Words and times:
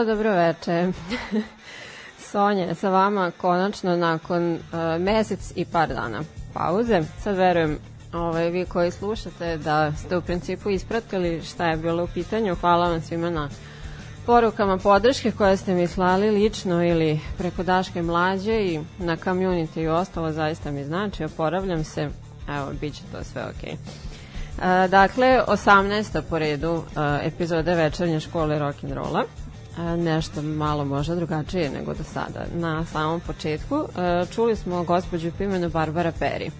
pa 0.00 0.04
dobro 0.04 0.32
veče. 0.34 0.92
Sonja 2.30 2.74
sa 2.74 2.90
vama 2.90 3.30
konačno 3.30 3.96
nakon 3.96 4.52
uh, 4.52 4.60
mesec 5.00 5.52
i 5.56 5.64
par 5.64 5.88
dana 5.88 6.22
pauze. 6.54 7.02
Sad 7.22 7.36
verujem 7.36 7.78
ovaj, 8.12 8.50
vi 8.50 8.64
koji 8.64 8.90
slušate 8.90 9.56
da 9.56 9.92
ste 9.92 10.16
u 10.16 10.22
principu 10.22 10.70
ispratili 10.70 11.42
šta 11.42 11.66
je 11.66 11.76
bilo 11.76 12.04
u 12.04 12.06
pitanju. 12.06 12.54
Hvala 12.54 12.88
vam 12.88 13.00
svima 13.00 13.30
na 13.30 13.48
porukama 14.26 14.78
podrške 14.78 15.32
koje 15.32 15.56
ste 15.56 15.74
mi 15.74 15.86
slali 15.86 16.30
lično 16.30 16.84
ili 16.84 17.20
preko 17.38 17.62
Daške 17.62 18.02
mlađe 18.02 18.64
i 18.64 18.80
na 18.98 19.16
community 19.16 19.80
i 19.80 19.88
ostalo 19.88 20.32
zaista 20.32 20.70
mi 20.70 20.84
znači. 20.84 21.24
Oporavljam 21.24 21.84
se. 21.84 22.08
Evo, 22.48 22.72
bit 22.80 22.94
će 22.94 23.02
to 23.12 23.24
sve 23.24 23.42
okej. 23.42 23.76
Okay. 24.58 24.88
dakle, 24.88 25.40
18. 25.48 26.22
po 26.30 26.38
redu 26.38 26.72
uh, 26.72 26.82
epizode 27.22 27.74
večernje 27.74 28.20
škole 28.20 28.58
rock'n'rolla 28.58 29.24
nešto 29.98 30.42
malo 30.42 30.84
možda 30.84 31.14
drugačije 31.14 31.70
nego 31.70 31.94
do 31.94 32.04
sada. 32.04 32.46
Na 32.54 32.84
samom 32.84 33.20
početku 33.20 33.88
čuli 34.34 34.56
smo 34.56 34.84
gospođu 34.84 35.30
po 35.38 35.42
imenu 35.42 35.68
Barbara 35.68 36.12
Perry. 36.20 36.50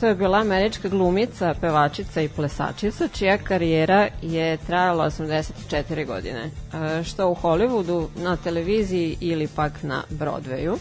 to 0.00 0.06
je 0.06 0.14
bila 0.14 0.38
američka 0.38 0.88
glumica, 0.88 1.54
pevačica 1.60 2.20
i 2.20 2.28
plesačica, 2.28 3.08
čija 3.08 3.38
karijera 3.38 4.08
je 4.22 4.56
trajala 4.56 5.10
84 5.10 6.06
godine. 6.06 6.50
što 7.04 7.28
u 7.28 7.34
Hollywoodu, 7.34 8.06
na 8.16 8.36
televiziji 8.36 9.16
ili 9.20 9.48
pak 9.48 9.82
na 9.82 10.02
Broadwayu. 10.10 10.76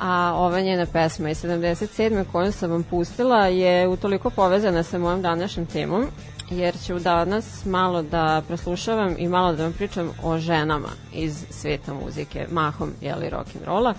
A 0.00 0.32
ova 0.36 0.60
njena 0.60 0.86
pesma 0.86 1.30
iz 1.30 1.44
77. 1.44 2.24
koju 2.32 2.52
sam 2.52 2.70
vam 2.70 2.82
pustila 2.82 3.46
je 3.46 3.88
utoliko 3.88 4.30
povezana 4.30 4.82
sa 4.82 4.98
mojom 4.98 5.22
današnjim 5.22 5.66
temom 5.66 6.06
jer 6.50 6.74
ću 6.86 6.98
danas 6.98 7.64
malo 7.64 8.02
da 8.02 8.42
preslušavam 8.48 9.14
i 9.18 9.28
malo 9.28 9.52
da 9.52 9.62
vam 9.62 9.72
pričam 9.72 10.10
o 10.22 10.38
ženama 10.38 10.88
iz 11.12 11.44
sveta 11.50 11.94
muzike, 11.94 12.46
mahom 12.50 12.92
jeli 13.00 13.30
rock'n'rolla. 13.30 13.94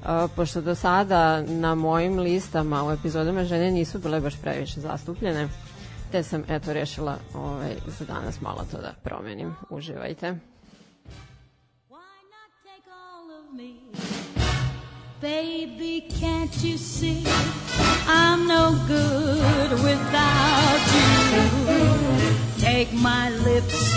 Uh, 0.00 0.30
pošto 0.36 0.60
do 0.60 0.74
sada 0.74 1.42
na 1.42 1.74
mojim 1.74 2.18
listama 2.18 2.84
u 2.84 2.92
epizodama 2.92 3.44
žene 3.44 3.70
nisu 3.70 3.98
bile 3.98 4.20
baš 4.20 4.40
previše 4.40 4.80
zastupljene, 4.80 5.48
te 6.12 6.22
sam 6.22 6.44
eto 6.48 6.72
rešila 6.72 7.16
ovaj, 7.34 7.74
za 7.98 8.04
danas 8.04 8.40
malo 8.40 8.64
to 8.70 8.78
da 8.78 8.94
promenim. 9.02 9.54
Uživajte. 9.70 10.38
Baby, 15.20 16.06
can't 16.18 16.64
you 16.64 16.78
see 16.78 17.22
I'm 18.06 18.46
no 18.46 18.72
good 18.88 19.70
without 19.70 20.80
you? 20.94 22.58
Take 22.58 22.90
my 22.94 23.28
lips, 23.28 23.94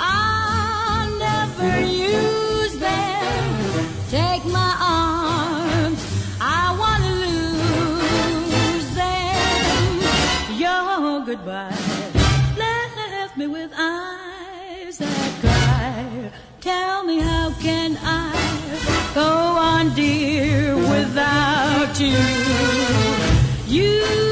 I'll 0.00 1.18
never 1.18 1.80
use 1.82 2.78
them. 2.78 3.88
Take 4.08 4.46
my 4.46 4.74
arms, 4.80 6.02
I 6.40 6.74
want 6.80 7.04
to 7.04 7.12
lose 7.26 8.88
them. 8.94 10.00
Your 10.58 11.26
goodbye 11.26 11.76
left 12.56 13.36
me 13.36 13.48
with 13.48 13.70
eyes 13.76 14.96
that 14.96 15.40
cry. 15.42 16.32
Tell 16.62 17.04
me 17.04 17.18
how 17.18 17.52
can 17.60 17.98
I? 18.02 18.31
go 19.14 19.20
on, 19.22 19.94
dear, 19.94 20.74
without 20.76 21.98
you. 22.00 22.16
You. 23.66 24.31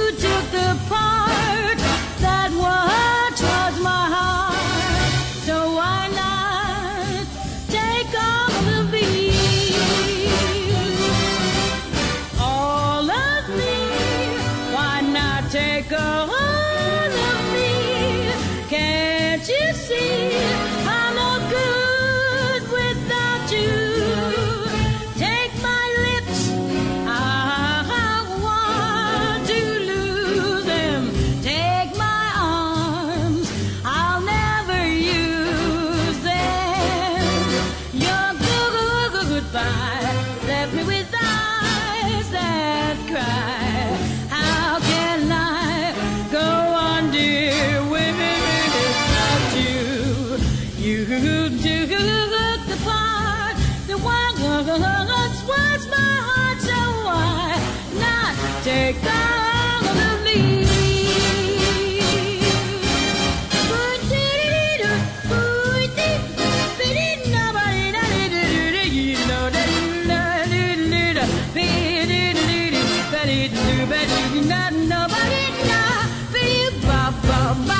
about 77.50 77.79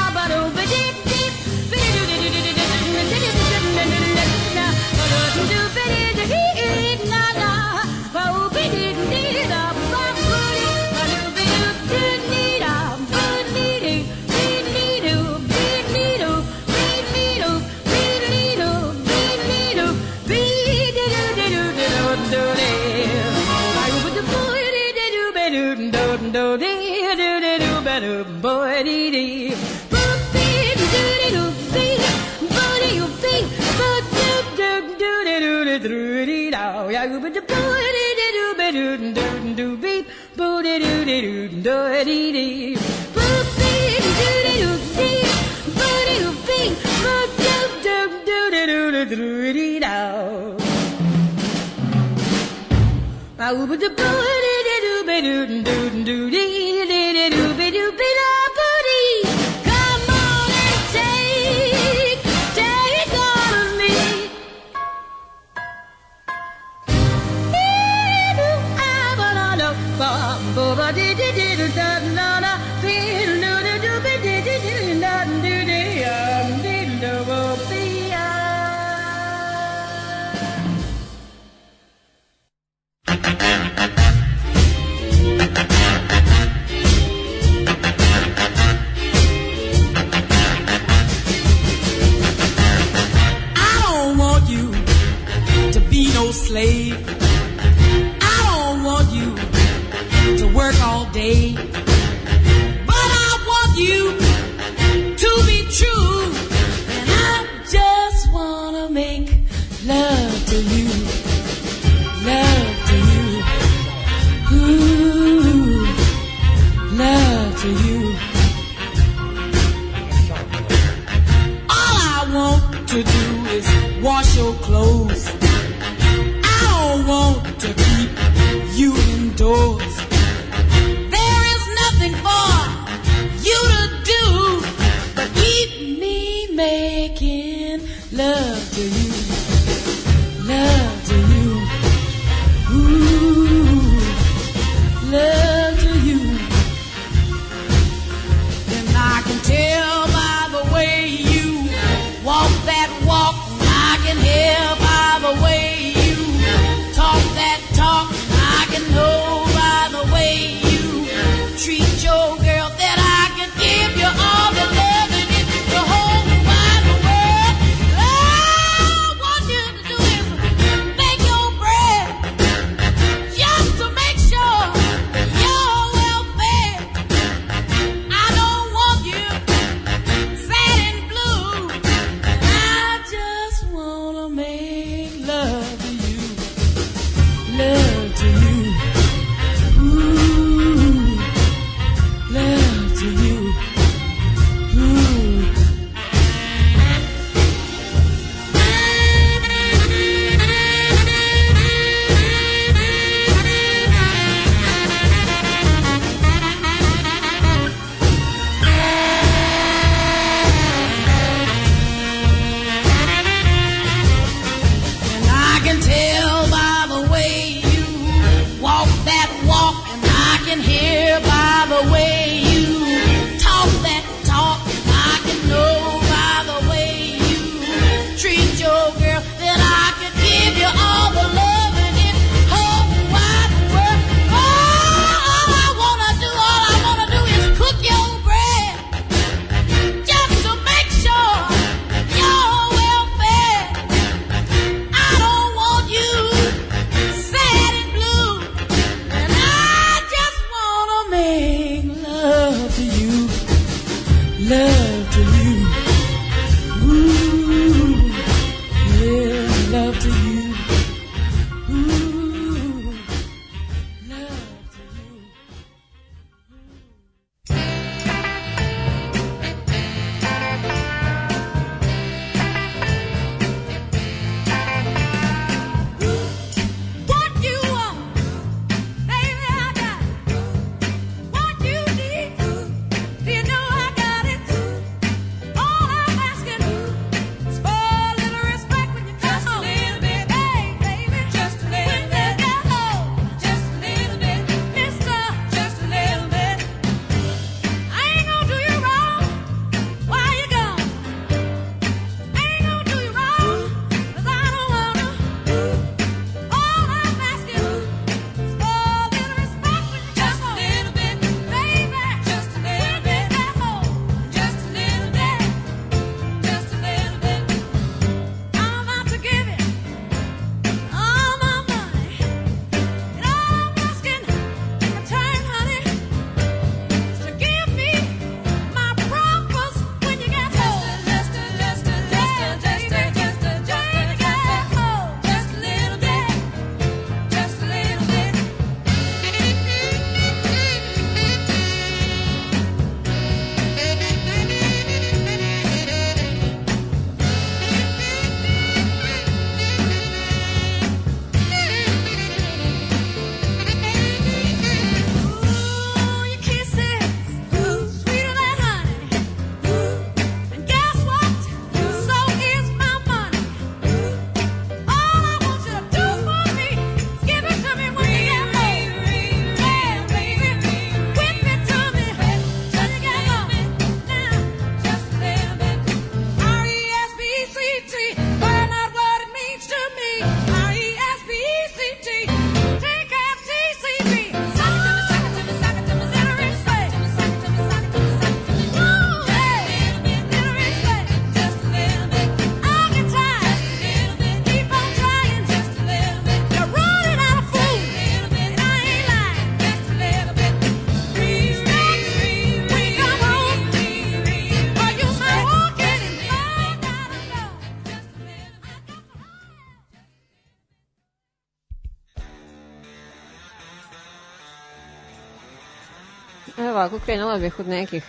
ovako, 416.80 416.98
krenula 417.04 417.38
bih 417.38 417.60
od 417.60 417.68
nekih 417.68 418.04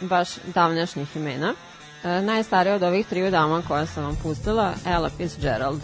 baš 0.00 0.28
davnašnjih 0.54 1.16
imena. 1.16 1.54
E, 2.04 2.22
najstarija 2.22 2.74
od 2.74 2.82
ovih 2.82 3.06
triju 3.06 3.30
dama 3.30 3.62
koja 3.68 3.86
sam 3.86 4.04
vam 4.04 4.16
pustila, 4.22 4.72
Ella 4.86 5.08
Fitzgerald, 5.08 5.80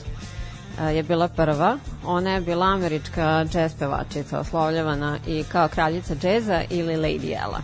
e, 0.80 0.84
je 0.84 1.02
bila 1.02 1.28
prva. 1.28 1.78
Ona 2.04 2.30
je 2.30 2.40
bila 2.40 2.66
američka 2.66 3.46
jazz 3.52 3.72
pevačica, 3.78 4.40
oslovljavana 4.40 5.18
i 5.26 5.44
kao 5.44 5.68
kraljica 5.68 6.14
džeza 6.14 6.62
ili 6.70 6.96
Lady 6.96 7.36
Ella. 7.44 7.60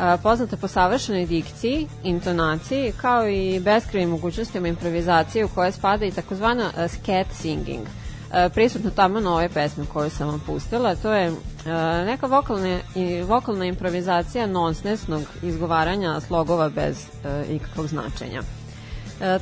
E, 0.00 0.22
poznata 0.22 0.56
po 0.56 0.68
savršenoj 0.68 1.26
dikciji, 1.26 1.88
intonaciji, 2.04 2.92
kao 3.00 3.28
i 3.28 3.60
beskrivim 3.60 4.10
mogućnostima 4.10 4.68
improvizacije 4.68 5.44
u 5.44 5.48
koje 5.48 5.72
spada 5.72 6.04
i 6.04 6.12
takozvana 6.12 6.70
e, 6.76 6.88
scat 6.88 7.26
singing. 7.32 7.86
E, 8.32 8.48
prisutno 8.48 8.90
tamo 8.90 9.20
na 9.20 9.34
ove 9.34 9.48
pesme 9.48 9.84
koju 9.92 10.10
sam 10.10 10.28
vam 10.28 10.42
pustila, 10.46 10.94
to 10.94 11.12
je 11.12 11.26
e, 11.26 11.32
neka 12.04 12.26
vokalna, 12.26 12.78
i, 12.94 13.22
vokalna 13.22 13.64
improvizacija 13.64 14.46
nonsensnog 14.46 15.22
izgovaranja 15.42 16.20
slogova 16.20 16.68
bez 16.68 16.96
e, 17.24 17.44
ikakvog 17.54 17.86
značenja. 17.86 18.42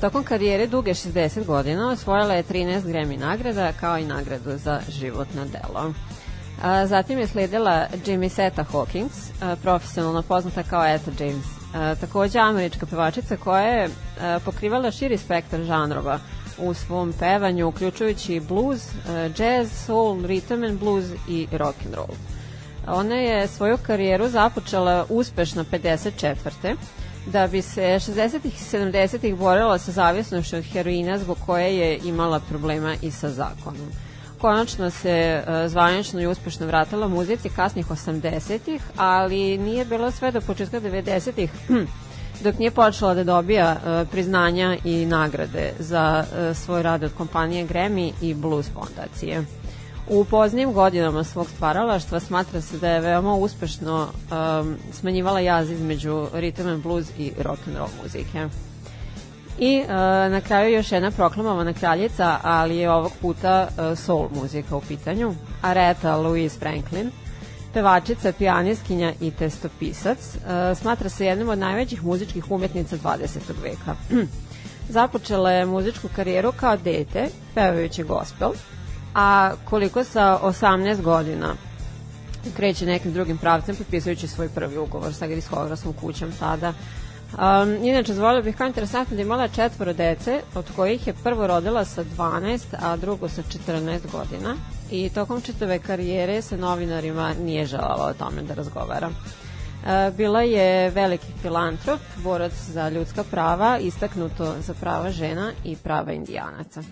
Tokom 0.01 0.25
karijere 0.25 0.67
duge 0.67 0.91
60 0.91 1.45
godina 1.45 1.91
osvojila 1.91 2.35
je 2.35 2.43
13 2.43 2.83
Grammy 2.83 3.19
nagrada 3.19 3.73
kao 3.73 3.99
i 3.99 4.05
nagradu 4.05 4.59
za 4.59 4.81
životno 4.89 5.45
delo. 5.45 5.93
A, 6.63 6.87
zatim 6.87 7.19
je 7.19 7.27
sledila 7.27 7.87
Jimmy 8.07 8.29
Seta 8.29 8.65
Hawkins, 8.73 9.31
a, 9.43 9.57
profesionalno 9.63 10.23
poznata 10.23 10.63
kao 10.63 10.87
Etta 10.87 11.11
James. 11.25 11.47
A, 11.75 11.95
takođe 11.95 12.39
američka 12.39 12.87
pevačica 12.87 13.37
koja 13.37 13.63
je 13.63 13.89
a, 14.21 14.39
pokrivala 14.45 14.91
širi 14.91 15.19
spektar 15.19 15.61
žanrova 15.63 16.19
u 16.59 16.75
svom 16.75 17.13
pevanju, 17.19 17.69
uključujući 17.69 18.41
blues, 18.41 18.89
a, 19.09 19.31
jazz, 19.39 19.73
soul, 19.87 20.17
rhythm 20.17 20.69
and 20.69 20.79
blues 20.79 21.05
i 21.29 21.47
rock 21.53 21.77
and 21.87 21.95
roll. 21.95 22.17
Ona 22.87 23.15
je 23.15 23.49
svoju 23.49 23.79
karijeru 23.87 24.29
započela 24.29 25.07
uspešno 25.09 25.65
54 25.65 26.77
da 27.27 27.47
bi 27.47 27.63
se 27.63 27.81
60. 27.81 28.39
i 28.45 28.51
70. 28.51 29.37
borila 29.37 29.79
sa 29.79 29.93
zavisnošću 29.93 30.57
od 30.57 30.65
heroina 30.65 31.19
zbog 31.19 31.39
koje 31.47 31.79
je 31.79 31.99
imala 32.05 32.41
problema 32.41 32.95
i 33.03 33.11
sa 33.11 33.31
zakonom. 33.31 33.89
Konačno 34.39 34.91
se 34.91 35.11
e, 35.11 35.69
zvanično 35.69 36.21
i 36.21 36.27
uspešno 36.27 36.67
vratila 36.67 37.09
muzici 37.09 37.49
kasnih 37.49 37.87
80-ih, 37.87 38.83
ali 38.97 39.59
nije 39.59 39.85
bilo 39.85 40.11
sve 40.11 40.31
do 40.31 40.41
početka 40.41 40.81
90-ih 40.81 41.51
dok 42.43 42.59
nije 42.59 42.71
počela 42.71 43.15
da 43.15 43.25
dobija 43.25 43.77
e, 43.77 44.05
priznanja 44.11 44.77
i 44.85 45.07
nagrade 45.07 45.73
za 45.79 46.25
e, 46.25 46.55
svoj 46.55 46.83
rad 46.83 47.03
od 47.03 47.13
kompanije 47.17 47.67
Grammy 47.67 48.13
i 48.21 48.35
Blues 48.35 48.67
fondacije. 48.75 49.45
U 50.09 50.25
poznijim 50.25 50.73
godinama 50.73 51.25
svog 51.25 51.47
stvaralaštva 51.51 52.21
smatra 52.21 52.61
se 52.61 52.79
da 52.79 52.91
je 52.91 53.01
veoma 53.01 53.35
uspešno 53.35 54.09
um, 54.09 54.77
smanjivala 54.93 55.41
jaz 55.41 55.71
između 55.71 56.27
rhythm 56.33 56.73
and 56.73 56.83
blues 56.83 57.07
i 57.19 57.33
rock 57.39 57.61
and 57.67 57.77
roll 57.77 57.89
muzike. 58.03 58.49
I 59.59 59.81
uh, 59.81 59.89
na 60.33 60.41
kraju 60.41 60.75
još 60.75 60.93
jedna 60.93 61.11
proklamovana 61.11 61.73
kraljica, 61.73 62.39
ali 62.43 62.77
je 62.77 62.91
ovog 62.91 63.13
puta 63.21 63.69
uh, 63.69 63.99
soul 63.99 64.29
muzika 64.35 64.77
u 64.77 64.81
pitanju, 64.81 65.35
Aretha 65.63 66.17
Louise 66.17 66.59
Franklin. 66.59 67.11
Pevačica, 67.75 68.33
pijaniskinja 68.33 69.13
i 69.21 69.31
testopisac. 69.31 70.19
E, 70.19 70.75
smatra 70.75 71.09
se 71.09 71.27
jednom 71.27 71.49
od 71.49 71.59
najvećih 71.59 72.05
muzičkih 72.05 72.51
umetnica 72.51 72.97
20. 72.97 73.39
veka. 73.63 73.95
Započela 74.89 75.51
je 75.51 75.67
muzičku 75.67 76.09
karijeru 76.17 76.53
kao 76.53 76.77
dete, 76.77 77.29
pevajući 77.55 78.03
gospel, 78.03 78.53
a 79.15 79.53
koliko 79.65 80.05
sa 80.05 80.39
18 80.43 81.03
godina 81.03 81.55
kreće 82.57 82.87
nekim 82.87 83.13
drugim 83.13 83.39
pravcem, 83.39 83.77
potpisujući 83.77 84.29
svoj 84.29 84.49
prvi 84.49 84.79
ugovor 84.79 85.15
sa 85.15 85.27
diskografskom 85.27 85.93
kućom 85.93 86.33
tada. 86.39 86.73
Um, 87.33 87.85
inače, 87.85 88.15
zvolio 88.15 88.43
bih 88.43 88.57
kao 88.57 88.67
interesantno 88.67 89.17
da 89.17 89.23
imala 89.23 89.49
četvoro 89.49 89.93
dece, 89.93 90.41
od 90.55 90.65
kojih 90.77 91.07
je 91.07 91.15
prvo 91.25 91.47
rodila 91.47 91.85
sa 91.85 92.05
12, 92.05 92.61
a 92.83 92.97
drugo 92.97 93.29
sa 93.29 93.43
14 93.43 93.99
godina 94.13 94.57
i 94.95 95.11
tokom 95.15 95.41
čitave 95.41 95.79
karijere 95.79 96.43
sa 96.43 96.57
novinarima 96.57 97.35
nije 97.35 97.67
želala 97.67 98.07
o 98.07 98.15
tome 98.15 98.43
da 98.43 98.55
razgovara. 98.55 99.11
E, 99.87 100.11
Bila 100.17 100.43
je 100.43 100.91
veliki 100.91 101.27
filantrop, 101.43 102.01
borac 102.17 102.53
za 102.53 102.89
ljudska 102.89 103.25
prava, 103.31 103.79
istaknuto 103.79 104.55
za 104.61 104.75
prava 104.75 105.11
žena 105.11 105.53
i 105.65 105.77
prava 105.77 106.13
indijanaca. 106.13 106.83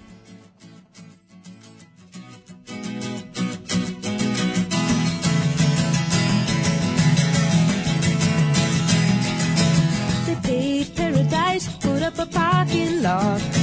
Paradise, 10.97 11.69
put 11.81 12.03
up 12.03 12.19
a 12.19 12.27
parking 12.27 13.03
lot 13.03 13.62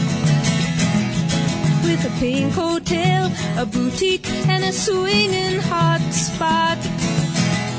with 1.89 2.05
a 2.05 2.19
pink 2.19 2.53
hotel, 2.53 3.31
a 3.58 3.65
boutique, 3.65 4.27
and 4.48 4.63
a 4.63 4.72
swinging 4.72 5.60
hot 5.72 6.01
spot. 6.12 6.77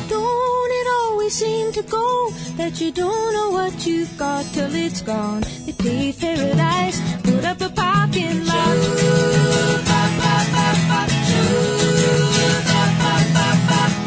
Don't 0.08 0.70
it 0.80 0.86
always 1.00 1.34
seem 1.34 1.70
to 1.72 1.82
go 1.82 2.30
that 2.56 2.80
you 2.80 2.90
don't 2.90 3.32
know 3.36 3.50
what 3.50 3.86
you've 3.86 4.16
got 4.18 4.44
till 4.52 4.74
it's 4.74 5.00
gone? 5.00 5.42
They 5.64 5.72
paved 5.72 6.20
paradise, 6.20 6.98
put 7.22 7.44
up 7.44 7.60
a 7.60 7.68
parking 7.68 8.44
lot. 8.46 8.76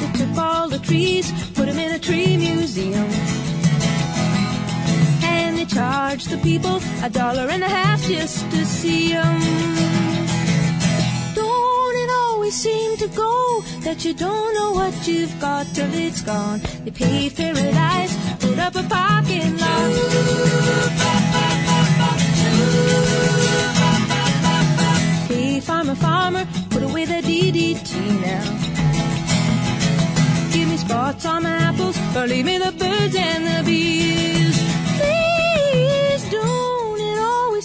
They 0.01 0.11
took 0.19 0.37
all 0.37 0.67
the 0.67 0.79
trees, 0.79 1.31
put 1.53 1.67
them 1.67 1.79
in 1.79 1.91
a 1.95 1.99
tree 1.99 2.35
museum. 2.35 3.42
Charged 5.73 6.29
the 6.29 6.37
people 6.37 6.79
a 7.01 7.09
dollar 7.09 7.47
and 7.49 7.63
a 7.63 7.67
half 7.67 7.99
just 8.03 8.47
to 8.51 8.63
see 8.63 9.09
them. 9.09 9.39
Don't 11.33 11.95
it 12.03 12.09
always 12.11 12.53
seem 12.53 12.95
to 12.97 13.07
go 13.07 13.63
that 13.81 14.05
you 14.05 14.13
don't 14.13 14.53
know 14.53 14.71
what 14.73 15.07
you've 15.07 15.33
got 15.41 15.65
till 15.73 15.91
it's 15.91 16.21
gone? 16.21 16.61
They 16.83 16.91
paved 16.91 17.37
paradise, 17.37 18.15
put 18.39 18.59
up 18.59 18.75
a 18.75 18.83
parking 18.83 19.57
lot. 19.57 19.91
Hey, 25.27 25.59
farmer, 25.59 25.95
farmer, 25.95 26.45
put 26.69 26.83
away 26.83 27.05
the 27.05 27.21
DDT 27.29 28.21
now. 28.21 28.45
Give 30.53 30.69
me 30.69 30.77
spots 30.77 31.25
on 31.25 31.41
my 31.41 31.55
apples, 31.69 31.97
or 32.15 32.27
leave 32.27 32.45
me 32.45 32.59
the 32.59 32.71
birds 32.73 33.15
and 33.15 33.47
the 33.47 33.63
bees. 33.65 34.32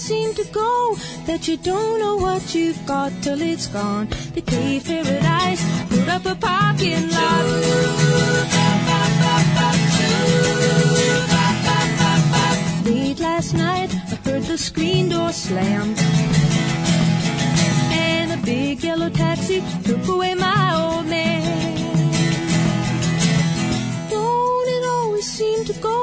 Seem 0.09 0.33
to 0.33 0.45
go 0.45 0.97
that 1.27 1.47
you 1.47 1.59
don't 1.59 2.01
know 2.01 2.17
what 2.17 2.55
you've 2.55 2.83
got 2.87 3.13
till 3.21 3.43
it's 3.43 3.67
gone. 3.67 4.09
They 4.33 4.41
paved 4.41 4.87
paradise, 4.87 5.63
put 5.91 6.09
up 6.09 6.25
a 6.25 6.35
parking 6.35 7.11
lot. 7.11 7.45
Late 12.87 13.21
last 13.21 13.53
night, 13.53 13.91
I 14.13 14.15
heard 14.25 14.45
the 14.45 14.57
screen 14.57 15.11
door 15.11 15.31
slam. 15.31 15.95
And 17.93 18.33
a 18.33 18.39
big 18.47 18.83
yellow 18.83 19.11
taxi 19.11 19.63
took 19.85 20.09
away 20.09 20.35
my 20.35 20.63
old 20.81 21.07
man. 21.07 21.77
Don't 24.09 24.69
it 24.77 24.85
always 24.89 25.31
seem 25.31 25.67
to 25.67 25.75
go 25.75 25.99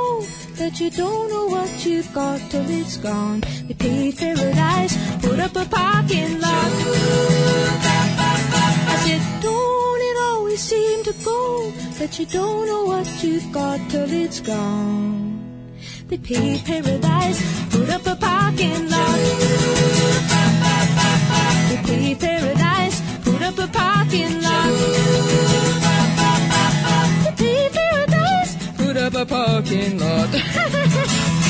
that 0.65 0.80
you 0.80 0.89
don't 0.89 1.30
know 1.30 1.45
what 1.45 1.86
you've 1.86 2.12
got 2.12 2.39
till 2.49 2.67
it's 2.67 2.97
gone? 2.97 3.41
They 3.67 3.75
paved 3.75 4.17
paradise, 4.17 4.93
put 5.21 5.39
up 5.39 5.56
a 5.56 5.65
parking 5.65 6.41
lot. 6.41 6.71
I 8.91 8.95
said, 9.06 9.21
don't 9.43 10.01
it 10.10 10.17
always 10.30 10.60
seem 10.60 11.04
to 11.04 11.13
go 11.23 11.71
that 11.99 12.17
you 12.17 12.25
don't 12.25 12.65
know 12.65 12.84
what 12.86 13.08
you've 13.23 13.51
got 13.51 13.80
till 13.91 14.12
it's 14.12 14.39
gone? 14.39 15.39
They 16.08 16.17
paved 16.17 16.65
paradise, 16.65 17.39
put 17.69 17.88
up 17.91 18.08
a 18.08 18.15
parking 18.15 18.89
lot. 18.89 19.19
They 21.69 21.80
paved 21.89 22.21
paradise, 22.21 22.97
put 23.23 23.41
up 23.43 23.60
a 23.60 23.67
parking 23.67 24.41
lot. 24.41 25.94
Up 29.06 29.13
a 29.13 29.26
parking 29.26 30.00
lot. 30.00 31.41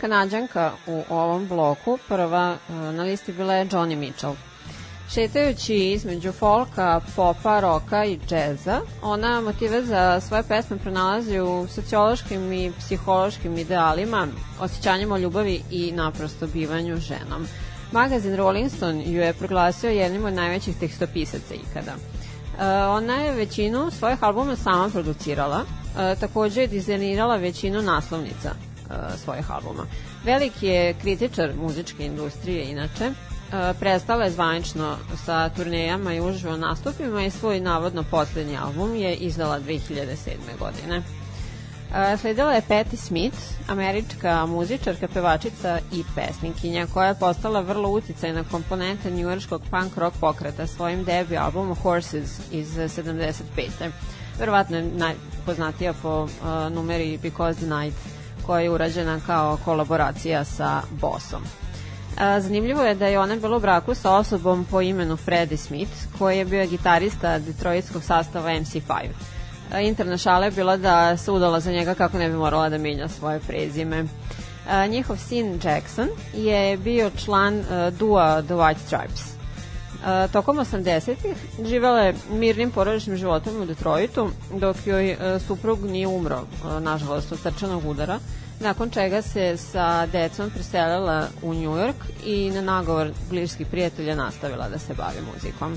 kanadžanka 0.00 0.72
u 0.86 1.02
ovom 1.08 1.48
bloku, 1.48 1.98
prva 2.08 2.56
e, 2.68 2.72
na 2.72 3.02
listi 3.02 3.32
bila 3.32 3.54
je 3.54 3.66
Johnny 3.66 3.96
Mitchell. 3.96 4.34
Šetajući 5.14 5.74
između 5.74 6.32
folka, 6.32 7.00
popa, 7.16 7.60
roka 7.60 8.04
i 8.04 8.18
džeza, 8.28 8.80
ona 9.02 9.40
motive 9.40 9.82
za 9.82 10.20
svoje 10.20 10.42
pesme 10.42 10.78
pronalazi 10.78 11.40
u 11.40 11.66
sociološkim 11.68 12.52
i 12.52 12.72
psihološkim 12.78 13.58
idealima, 13.58 14.26
osjećanjima 14.60 15.18
ljubavi 15.18 15.62
i 15.70 15.92
naprosto 15.92 16.46
bivanju 16.46 16.96
ženom. 16.96 17.46
Magazin 17.92 18.36
Rolling 18.36 18.70
Stone 18.70 19.04
ju 19.06 19.20
je 19.20 19.32
proglasio 19.32 19.90
jednim 19.90 20.24
od 20.24 20.32
najvećih 20.34 20.76
tekstopisaca 20.76 21.54
ikada. 21.54 21.92
E, 21.92 22.64
ona 22.84 23.14
je 23.14 23.32
većinu 23.32 23.90
svojih 23.90 24.24
albuma 24.24 24.56
sama 24.56 24.88
producirala, 24.88 25.64
e, 25.98 26.16
takođe 26.20 26.60
je 26.60 26.66
dizajnirala 26.66 27.36
većinu 27.36 27.82
naslovnica 27.82 28.69
svojih 29.24 29.50
albuma. 29.50 29.86
Veliki 30.24 30.66
je 30.66 30.94
kritičar 30.94 31.54
muzičke 31.54 32.06
industrije 32.06 32.64
inače, 32.64 33.10
prestala 33.80 34.24
je 34.24 34.30
zvanično 34.30 34.96
sa 35.24 35.48
turnejama 35.48 36.14
i 36.14 36.20
uživo 36.20 36.56
nastupima 36.56 37.22
i 37.24 37.30
svoj 37.30 37.60
navodno 37.60 38.04
poslednji 38.10 38.56
album 38.56 38.94
je 38.94 39.14
izdala 39.14 39.60
2007. 39.60 40.36
godine. 40.58 41.02
Sledila 42.20 42.52
je 42.52 42.62
Patti 42.68 42.96
Smith, 42.96 43.36
američka 43.68 44.46
muzičarka, 44.46 45.08
pevačica 45.08 45.78
i 45.92 46.04
pesnikinja, 46.14 46.86
koja 46.94 47.08
je 47.08 47.14
postala 47.14 47.60
vrlo 47.60 47.88
uticajna 47.88 48.44
komponenta 48.50 49.10
njujorskog 49.10 49.62
punk 49.70 49.96
rock 49.96 50.16
pokreta 50.20 50.66
svojim 50.66 51.04
debi 51.04 51.36
albumom 51.36 51.76
Horses 51.76 52.40
iz 52.52 52.68
75. 52.76 53.32
Verovatno 54.38 54.76
je 54.76 54.82
najpoznatija 54.82 55.92
po 56.02 56.22
uh, 56.22 56.28
numeri 56.72 57.18
Because 57.22 57.60
the 57.60 57.66
Night, 57.66 57.98
koja 58.50 58.60
je 58.60 58.70
urađena 58.70 59.20
kao 59.26 59.58
kolaboracija 59.64 60.44
sa 60.44 60.82
Bossom. 60.90 61.42
Zanimljivo 62.38 62.82
je 62.82 62.94
da 62.94 63.06
je 63.06 63.18
ona 63.18 63.36
bila 63.36 63.56
u 63.56 63.60
braku 63.60 63.94
sa 63.94 64.14
osobom 64.16 64.66
po 64.70 64.80
imenu 64.80 65.16
Freddie 65.16 65.58
Smith, 65.58 65.92
koji 66.18 66.38
je 66.38 66.44
bio 66.44 66.66
gitarista 66.66 67.38
detroitskog 67.38 68.02
sastava 68.04 68.50
MC5 68.50 68.90
interna 69.80 70.16
šala 70.16 70.44
je 70.44 70.50
bila 70.50 70.76
da 70.76 71.16
se 71.16 71.30
udala 71.30 71.60
za 71.60 71.72
njega 71.72 71.94
kako 71.94 72.18
ne 72.18 72.28
bi 72.28 72.34
morala 72.34 72.68
da 72.68 72.78
menja 72.78 73.08
svoje 73.08 73.40
prezime. 73.40 74.04
A, 74.70 74.86
njihov 74.86 75.16
sin 75.16 75.60
Jackson 75.64 76.08
je 76.34 76.76
bio 76.76 77.10
član 77.10 77.64
dua 77.98 78.42
The 78.42 78.54
White 78.54 78.78
Stripes. 78.86 79.40
Tokom 80.32 80.56
80-ih 80.56 81.36
živela 81.64 82.00
je 82.00 82.14
mirnim 82.30 82.70
porodičnim 82.70 83.16
životom 83.16 83.62
u 83.62 83.66
Detroitu, 83.66 84.30
dok 84.54 84.76
joj 84.86 85.16
suprug 85.46 85.84
nije 85.84 86.06
umro, 86.06 86.40
nažalost, 86.80 87.32
od 87.32 87.38
srčanog 87.38 87.86
udara, 87.86 88.18
nakon 88.60 88.90
čega 88.90 89.22
se 89.22 89.56
sa 89.56 90.06
decom 90.06 90.50
preselila 90.50 91.28
u 91.42 91.54
New 91.54 91.70
York 91.70 91.96
i 92.24 92.50
na 92.50 92.60
nagovor 92.60 93.10
bliskih 93.30 93.66
prijatelja 93.66 94.14
nastavila 94.14 94.68
da 94.68 94.78
se 94.78 94.94
bavi 94.94 95.18
muzikom 95.34 95.76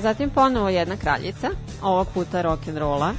zatim 0.00 0.30
ponovo 0.30 0.68
jedna 0.68 0.96
kraljica, 0.96 1.50
ovog 1.82 2.08
puta 2.14 2.42
rock'n'rolla, 2.42 3.12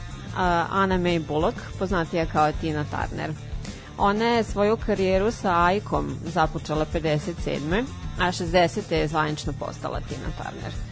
Anna 0.71 0.97
May 0.97 1.19
Bullock, 1.27 1.57
poznatija 1.79 2.25
kao 2.25 2.51
Tina 2.51 2.85
Turner. 2.85 3.31
Ona 3.97 4.25
je 4.25 4.43
svoju 4.43 4.77
karijeru 4.85 5.31
sa 5.31 5.65
Aikom 5.65 6.15
započela 6.25 6.85
57. 6.93 7.83
a 8.19 8.27
60. 8.27 8.93
je 8.93 9.07
zvanično 9.07 9.53
postala 9.59 9.99
Tina 9.99 10.27
Turner. 10.37 10.90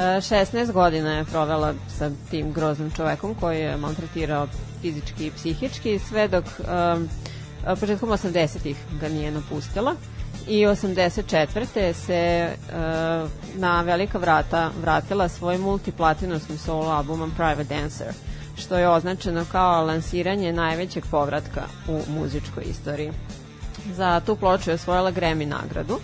16 0.00 0.72
godina 0.72 1.16
je 1.16 1.24
provela 1.24 1.74
sa 1.98 2.10
tim 2.30 2.52
groznim 2.52 2.90
čovekom 2.90 3.34
koji 3.34 3.60
je 3.60 3.76
maltretirao 3.76 4.46
fizički 4.80 5.26
i 5.26 5.30
psihički 5.30 5.98
sve 5.98 6.28
dok 6.28 6.44
um, 6.44 7.08
početkom 7.80 8.08
80-ih 8.08 8.76
ga 9.00 9.08
nije 9.08 9.30
napustila 9.30 9.94
i 10.48 10.66
84. 10.66 11.92
se 11.92 12.48
uh, 12.48 13.30
na 13.54 13.82
velika 13.82 14.18
vrata 14.18 14.70
vratila 14.82 15.28
svoj 15.28 15.58
multiplatinovskim 15.58 16.58
solo 16.58 16.90
albumom 16.90 17.30
Private 17.36 17.64
Dancer, 17.64 18.12
što 18.56 18.78
je 18.78 18.88
označeno 18.88 19.44
kao 19.52 19.84
lansiranje 19.84 20.52
najvećeg 20.52 21.04
povratka 21.10 21.62
u 21.88 22.00
muzičkoj 22.12 22.64
istoriji. 22.66 23.12
Za 23.96 24.20
tu 24.26 24.36
ploču 24.36 24.70
je 24.70 24.74
osvojila 24.74 25.12
Grammy 25.12 25.46
nagradu. 25.46 25.98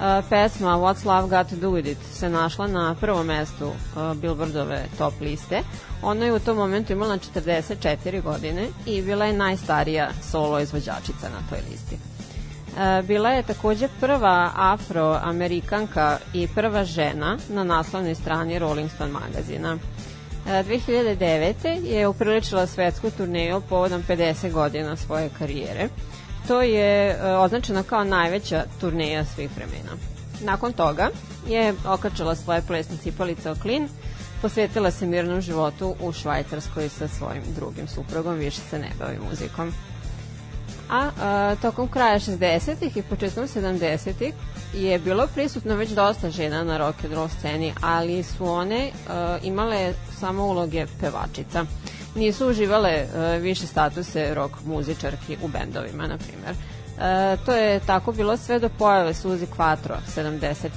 Pesma 0.00 0.76
What's 0.76 1.04
Love 1.04 1.28
Got 1.28 1.48
to 1.50 1.56
Do 1.56 1.70
With 1.70 1.90
It 1.90 1.98
se 2.12 2.28
našla 2.28 2.66
na 2.66 2.94
prvom 3.00 3.26
mestu 3.26 3.72
Billboardove 4.14 4.86
top 4.98 5.14
liste. 5.20 5.62
Ona 6.02 6.24
je 6.24 6.32
u 6.32 6.38
tom 6.38 6.56
momentu 6.56 6.92
imala 6.92 7.18
44 7.18 8.22
godine 8.22 8.68
i 8.86 9.02
bila 9.02 9.24
je 9.24 9.32
najstarija 9.32 10.10
solo 10.30 10.60
izvođačica 10.60 11.28
na 11.28 11.48
toj 11.50 11.58
listi. 11.70 11.98
Bila 13.02 13.30
je 13.30 13.42
takođe 13.42 13.88
prva 14.00 14.52
afroamerikanka 14.54 16.18
i 16.34 16.48
prva 16.48 16.84
žena 16.84 17.38
na 17.48 17.64
naslovnoj 17.64 18.14
strani 18.14 18.58
Rolling 18.58 18.90
Stone 18.90 19.12
magazina. 19.12 19.78
2009. 20.46 21.54
E, 21.64 21.96
je 21.96 22.08
upriličila 22.08 22.66
svetsku 22.66 23.10
turneju 23.10 23.62
povodom 23.68 24.02
50 24.08 24.52
godina 24.52 24.96
svoje 24.96 25.30
karijere. 25.38 25.88
To 26.48 26.62
je 26.62 27.10
e, 27.10 27.36
označeno 27.36 27.82
kao 27.82 28.04
najveća 28.04 28.64
turneja 28.80 29.24
svih 29.24 29.50
vremena. 29.56 29.90
Nakon 30.40 30.72
toga 30.72 31.10
je 31.48 31.74
okačala 31.86 32.34
svoje 32.34 32.62
plesne 32.62 32.96
cipalice 32.96 33.50
o 33.50 33.54
klin, 33.62 33.88
posvetila 34.42 34.90
se 34.90 35.06
mirnom 35.06 35.40
životu 35.40 35.94
u 36.00 36.12
Švajcarskoj 36.12 36.88
sa 36.88 37.08
svojim 37.08 37.42
drugim 37.56 37.88
suprugom, 37.88 38.34
više 38.34 38.60
se 38.70 38.78
ne 38.78 38.90
bavi 38.98 39.18
muzikom 39.30 39.72
a, 40.90 41.10
a 41.20 41.56
tokom 41.62 41.88
kraja 41.88 42.18
60-ih 42.18 42.96
i 42.96 43.02
početkom 43.02 43.44
70-ih 43.44 44.34
je 44.74 44.98
bilo 44.98 45.26
prisutno 45.34 45.74
već 45.74 45.90
dosta 45.90 46.30
žena 46.30 46.64
na 46.64 46.78
rock 46.78 47.04
and 47.04 47.14
roll 47.14 47.28
sceni, 47.28 47.74
ali 47.80 48.22
su 48.22 48.44
one 48.44 48.90
a, 49.08 49.38
imale 49.42 49.92
samo 50.20 50.46
uloge 50.46 50.86
pevačica. 51.00 51.64
Nisu 52.18 52.48
uživale 52.48 53.06
a, 53.14 53.36
više 53.36 53.66
statuse 53.66 54.34
rock 54.34 54.54
muzičarki 54.64 55.36
u 55.42 55.48
bendovima, 55.48 56.06
na 56.06 56.18
primjer. 56.18 56.54
E, 57.00 57.36
to 57.46 57.52
je 57.52 57.80
tako 57.80 58.12
bilo 58.12 58.36
sve 58.36 58.58
do 58.58 58.68
pojave 58.68 59.14
Suzi 59.14 59.46
Quattro 59.46 59.96
73. 60.16 60.68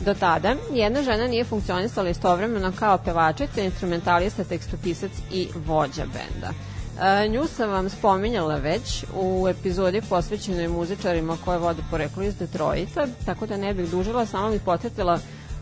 Do 0.00 0.14
tada, 0.14 0.54
jedna 0.72 1.02
žena 1.02 1.26
nije 1.26 1.44
funkcionisala 1.44 2.08
istovremeno 2.08 2.72
kao 2.78 2.98
pevačica, 2.98 3.60
instrumentalista, 3.60 4.44
tekstopisac 4.44 5.10
i 5.32 5.48
vođa 5.66 6.04
benda. 6.04 6.52
A, 7.00 7.26
nju 7.26 7.46
sam 7.46 7.70
vam 7.70 7.88
spominjala 7.90 8.56
već 8.56 9.04
u 9.14 9.48
epizodi 9.48 10.02
posvećenoj 10.08 10.68
muzičarima 10.68 11.36
koje 11.44 11.58
vode 11.58 11.82
poreklo 11.90 12.22
iz 12.22 12.36
Detroita, 12.36 13.06
tako 13.26 13.46
da 13.46 13.56
ne 13.56 13.74
bih 13.74 13.90
dužila, 13.90 14.26
samo 14.26 14.50
bih 14.50 14.60
potetila 14.64 15.18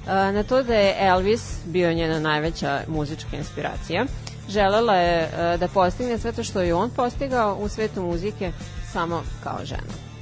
na 0.07 0.43
to 0.43 0.63
da 0.63 0.75
je 0.75 0.97
Elvis 1.01 1.59
bio 1.65 1.93
njena 1.93 2.21
najveća 2.21 2.81
muzička 2.89 3.37
inspiracija. 3.37 4.05
Želela 4.49 4.95
je 4.95 5.29
da 5.59 5.69
postigne 5.69 6.19
sve 6.19 6.33
to 6.33 6.45
što 6.45 6.61
je 6.61 6.75
on 6.75 6.91
postigao 6.91 7.57
u 7.61 7.69
svetu 7.69 8.03
muzike 8.03 8.53
samo 8.93 9.23
kao 9.45 9.59
žena. 9.65 10.14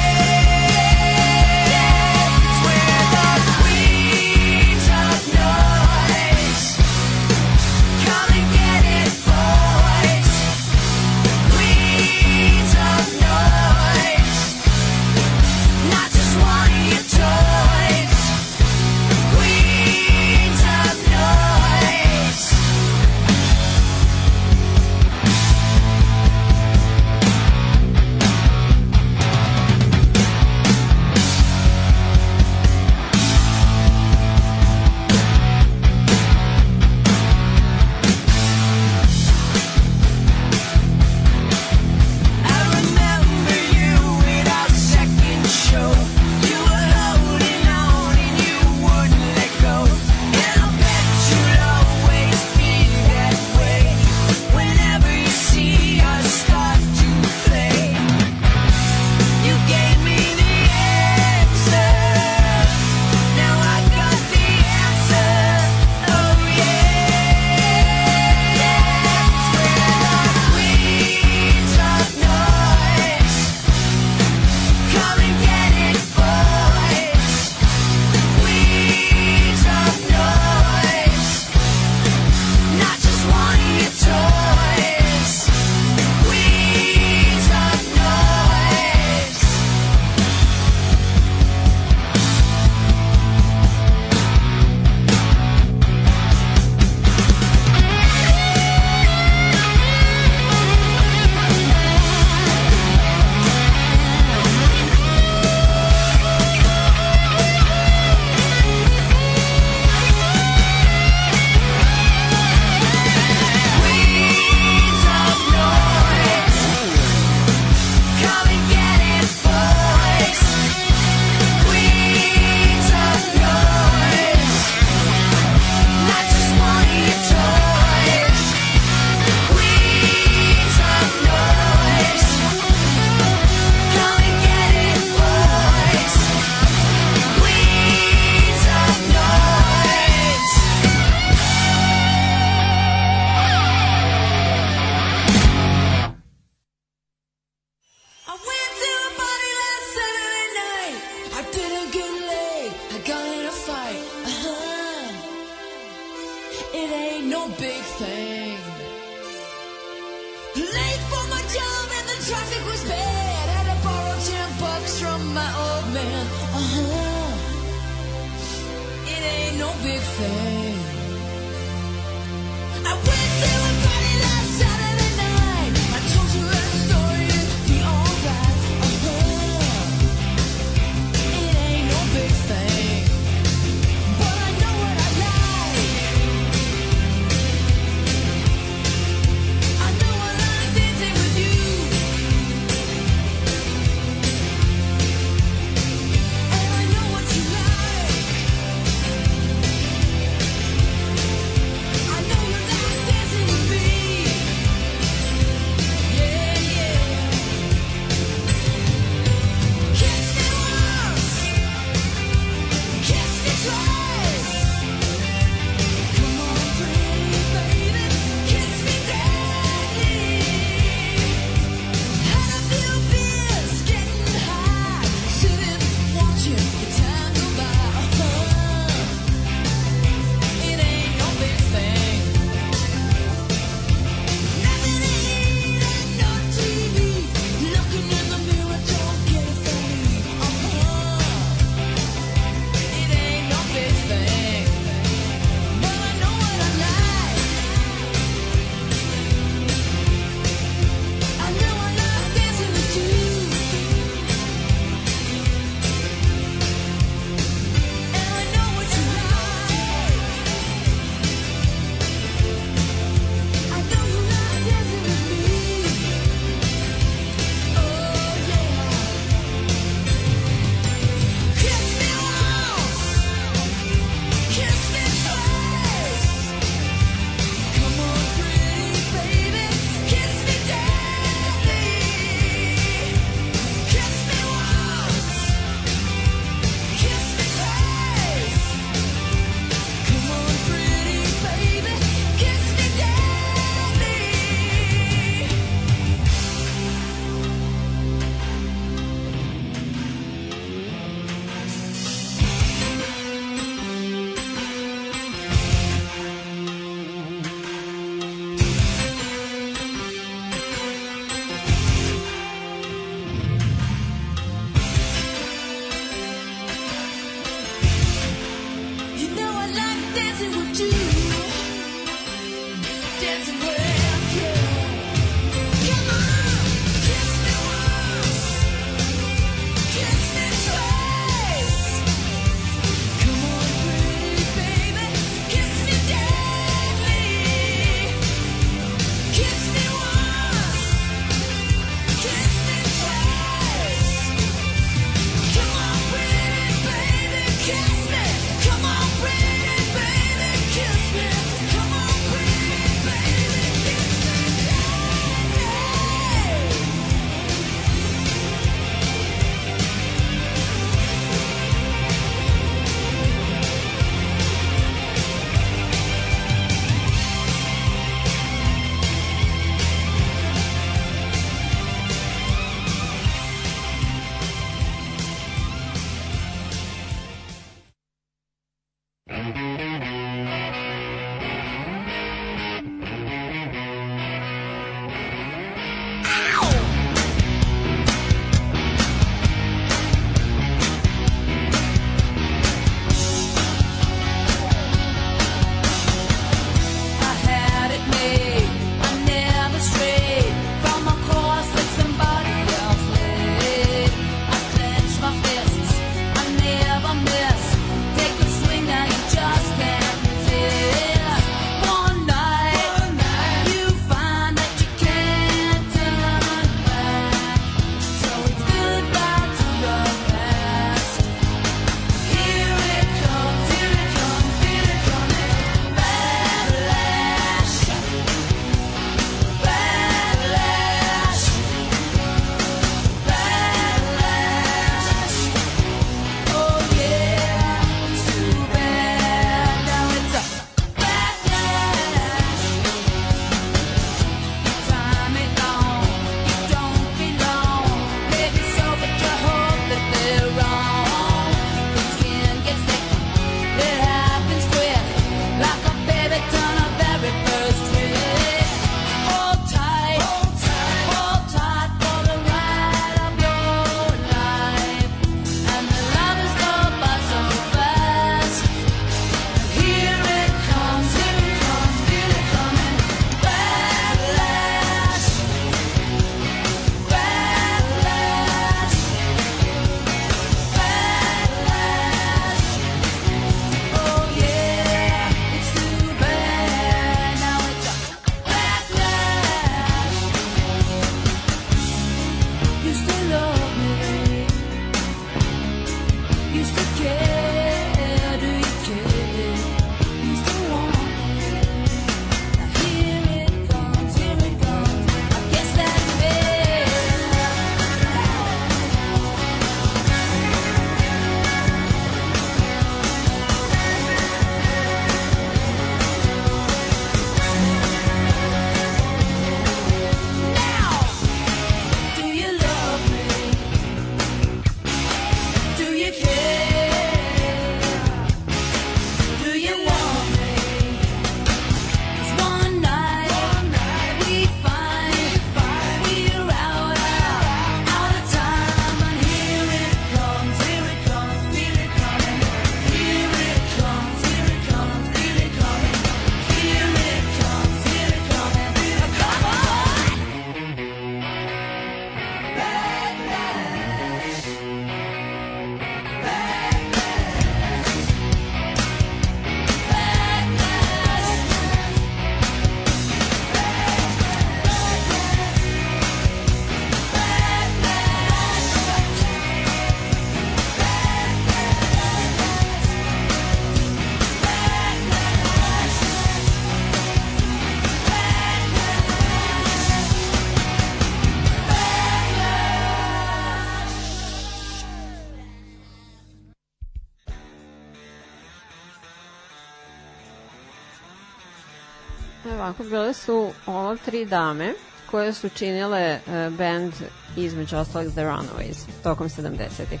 Bile 592.92 593.14
su 593.14 593.50
ovo 593.66 593.96
tri 593.96 594.24
dame 594.24 594.74
koje 595.10 595.32
su 595.32 595.48
činile 595.48 596.18
uh, 596.26 596.54
band 596.54 596.92
između 597.36 597.76
ostalog 597.76 598.12
The 598.12 598.20
Runaways 598.20 598.86
tokom 599.02 599.28
70-ih. 599.28 600.00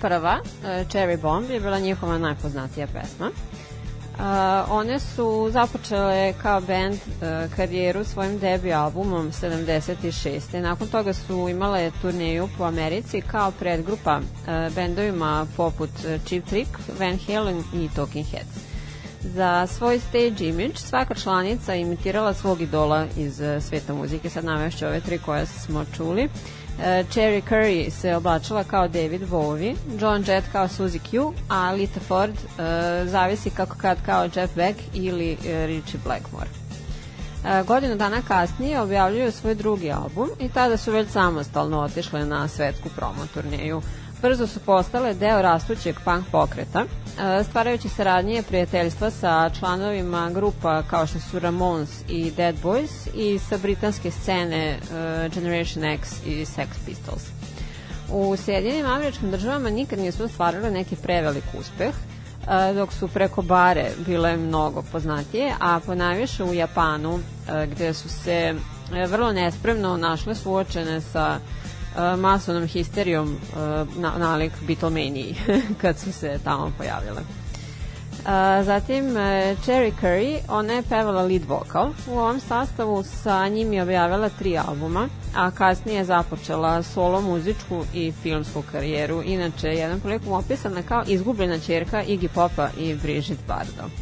Prva, 0.00 0.40
uh, 0.42 0.68
Cherry 0.68 1.20
Bomb, 1.20 1.50
je 1.50 1.60
bila 1.60 1.78
njihova 1.78 2.18
najpoznatija 2.18 2.86
pesma. 2.86 3.30
Uh, 3.30 4.22
one 4.70 5.00
su 5.00 5.48
započele 5.52 6.34
kao 6.42 6.60
band 6.60 6.94
uh, 6.94 7.56
karijeru 7.56 8.04
svojim 8.04 8.38
debi 8.38 8.72
albumom 8.72 9.32
76. 9.32 10.60
Nakon 10.60 10.88
toga 10.88 11.12
su 11.12 11.48
imale 11.48 11.90
turneju 12.02 12.48
po 12.58 12.64
Americi 12.64 13.20
kao 13.20 13.50
predgrupa 13.50 14.16
uh, 14.18 14.74
bendovima 14.74 15.46
poput 15.56 15.90
Cheap 16.26 16.44
Trick, 16.44 16.70
Van 17.00 17.18
Halen 17.26 17.64
i 17.74 17.88
Talking 17.94 18.26
Heads. 18.26 18.65
Za 19.34 19.66
svoj 19.66 20.00
stage 20.00 20.48
image 20.48 20.76
svaka 20.76 21.14
članica 21.14 21.74
imitirala 21.74 22.34
svog 22.34 22.60
idola 22.60 23.06
iz 23.16 23.40
uh, 23.40 23.62
sveta 23.62 23.94
muzike. 23.94 24.30
Sad 24.30 24.44
navešću 24.44 24.86
ove 24.86 25.00
tri 25.00 25.18
koje 25.18 25.46
smo 25.46 25.84
čuli. 25.96 26.24
Uh, 26.24 26.82
Cherry 26.84 27.42
Curry 27.50 27.90
se 27.90 28.16
oblačila 28.16 28.64
kao 28.64 28.88
David 28.88 29.22
Bowie, 29.30 29.74
John 30.00 30.24
Jett 30.26 30.46
kao 30.52 30.68
Suzy 30.68 30.98
Q, 31.10 31.32
a 31.48 31.72
Lita 31.72 32.00
Ford 32.00 32.32
uh, 32.32 32.58
zavisi 33.08 33.50
kako 33.50 33.76
kad 33.78 33.98
kao 34.06 34.28
Jeff 34.34 34.54
Beck 34.54 34.80
ili 34.94 35.32
uh, 35.32 35.44
Richie 35.44 36.00
Blackmore. 36.04 36.50
Uh, 36.50 37.66
godinu 37.66 37.96
dana 37.96 38.22
kasnije 38.28 38.80
objavljuju 38.80 39.32
svoj 39.32 39.54
drugi 39.54 39.92
album 39.92 40.28
i 40.40 40.48
tada 40.48 40.76
su 40.76 40.92
već 40.92 41.08
samostalno 41.10 41.80
otišle 41.80 42.24
na 42.24 42.48
svetsku 42.48 42.88
promo 42.96 43.26
turneju 43.34 43.82
brzo 44.26 44.46
su 44.46 44.60
postale 44.60 45.14
deo 45.14 45.42
rastućeg 45.42 45.96
punk 46.04 46.26
pokreta, 46.32 46.84
e, 46.84 47.44
stvarajući 47.44 47.88
saradnje 47.88 48.42
prijateljstva 48.42 49.10
sa 49.10 49.50
članovima 49.58 50.30
grupa 50.30 50.82
kao 50.82 51.06
što 51.06 51.20
su 51.20 51.38
Ramones 51.38 51.90
i 52.08 52.30
Dead 52.30 52.54
Boys 52.62 53.08
i 53.14 53.38
sa 53.38 53.58
britanske 53.58 54.10
scene 54.10 54.66
e, 54.66 54.78
Generation 55.34 55.84
X 55.84 56.12
i 56.26 56.44
Sex 56.44 56.66
Pistols. 56.86 57.22
U 58.10 58.36
Sjedinim 58.36 58.86
američkim 58.86 59.30
državama 59.30 59.70
nikad 59.70 59.98
nisu 59.98 60.24
ostvarili 60.24 60.70
neki 60.70 60.96
prevelik 60.96 61.44
uspeh, 61.58 61.94
e, 61.94 62.74
dok 62.74 62.92
su 62.92 63.08
preko 63.08 63.42
bare 63.42 63.90
bile 64.06 64.36
mnogo 64.36 64.82
poznatije, 64.92 65.52
a 65.60 65.80
ponajviše 65.86 66.44
u 66.44 66.54
Japanu, 66.54 67.18
gde 67.70 67.94
su 67.94 68.08
se 68.08 68.54
vrlo 69.08 69.32
nespremno 69.32 69.96
našle 69.96 70.34
suočene 70.34 71.00
sa 71.00 71.38
masovnom 72.18 72.66
histerijom 72.66 73.28
uh, 73.28 74.00
na, 74.00 74.12
nalik 74.18 74.52
Beatlemaniji 74.66 75.36
kad 75.80 75.98
su 75.98 76.12
se 76.12 76.38
tamo 76.44 76.72
pojavile. 76.78 77.20
Uh, 78.26 78.64
zatim 78.64 79.04
Cherry 79.64 79.92
Curry, 80.02 80.38
ona 80.48 80.72
je 80.72 80.82
pevala 80.82 81.22
lead 81.22 81.44
vokal. 81.48 81.90
U 82.10 82.18
ovom 82.18 82.40
sastavu 82.40 83.02
sa 83.02 83.48
njim 83.48 83.72
je 83.72 83.82
objavila 83.82 84.28
tri 84.28 84.58
albuma, 84.58 85.08
a 85.36 85.50
kasnije 85.50 85.98
je 85.98 86.04
započela 86.04 86.82
solo 86.82 87.20
muzičku 87.20 87.84
i 87.94 88.12
filmsku 88.22 88.62
karijeru. 88.72 89.22
Inače, 89.24 89.68
jedan 89.68 90.00
prilikom 90.00 90.32
opisana 90.32 90.82
kao 90.82 91.04
izgubljena 91.06 91.58
čerka 91.58 92.04
Iggy 92.04 92.28
Popa 92.28 92.68
i 92.78 92.94
Brigitte 92.94 93.44
Bardot. 93.48 93.92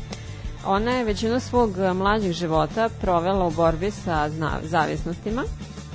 Ona 0.66 0.90
je 0.90 1.04
većinu 1.04 1.40
svog 1.40 1.76
mlađih 1.94 2.32
života 2.32 2.88
provela 3.00 3.46
u 3.46 3.50
borbi 3.50 3.90
sa 3.90 4.30
zavisnostima 4.62 5.44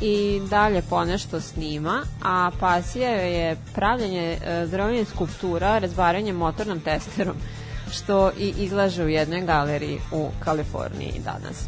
i 0.01 0.41
dalje 0.49 0.81
ponešto 0.81 1.41
snima, 1.41 2.03
a 2.23 2.51
pasija 2.59 3.09
je 3.09 3.57
pravljanje 3.75 4.37
e, 4.41 4.65
drvenih 4.67 5.07
skulptura 5.09 5.77
razvaranjem 5.77 6.35
motornom 6.35 6.79
testerom, 6.79 7.35
što 7.91 8.31
i 8.37 8.53
izlaže 8.57 9.03
u 9.03 9.09
jednoj 9.09 9.41
galeriji 9.41 9.99
u 10.11 10.29
Kaliforniji 10.39 11.21
danas. 11.25 11.67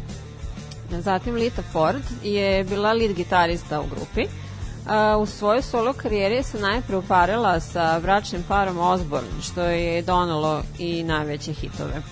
Zatim 0.90 1.34
Lita 1.34 1.62
Ford 1.62 2.02
je 2.22 2.64
bila 2.64 2.92
lead 2.92 3.12
gitarista 3.12 3.80
u 3.80 3.84
grupi. 3.86 4.26
u 5.20 5.26
svojoj 5.26 5.62
solo 5.62 5.92
karijeri 5.92 6.42
se 6.42 6.58
najpre 6.58 6.96
uparila 6.96 7.60
sa 7.60 8.00
bračnim 8.00 8.42
parom 8.48 8.78
Osborne, 8.78 9.42
što 9.42 9.62
je 9.62 10.02
donalo 10.02 10.62
i 10.78 11.02
najveće 11.02 11.52
hitove. 11.52 12.02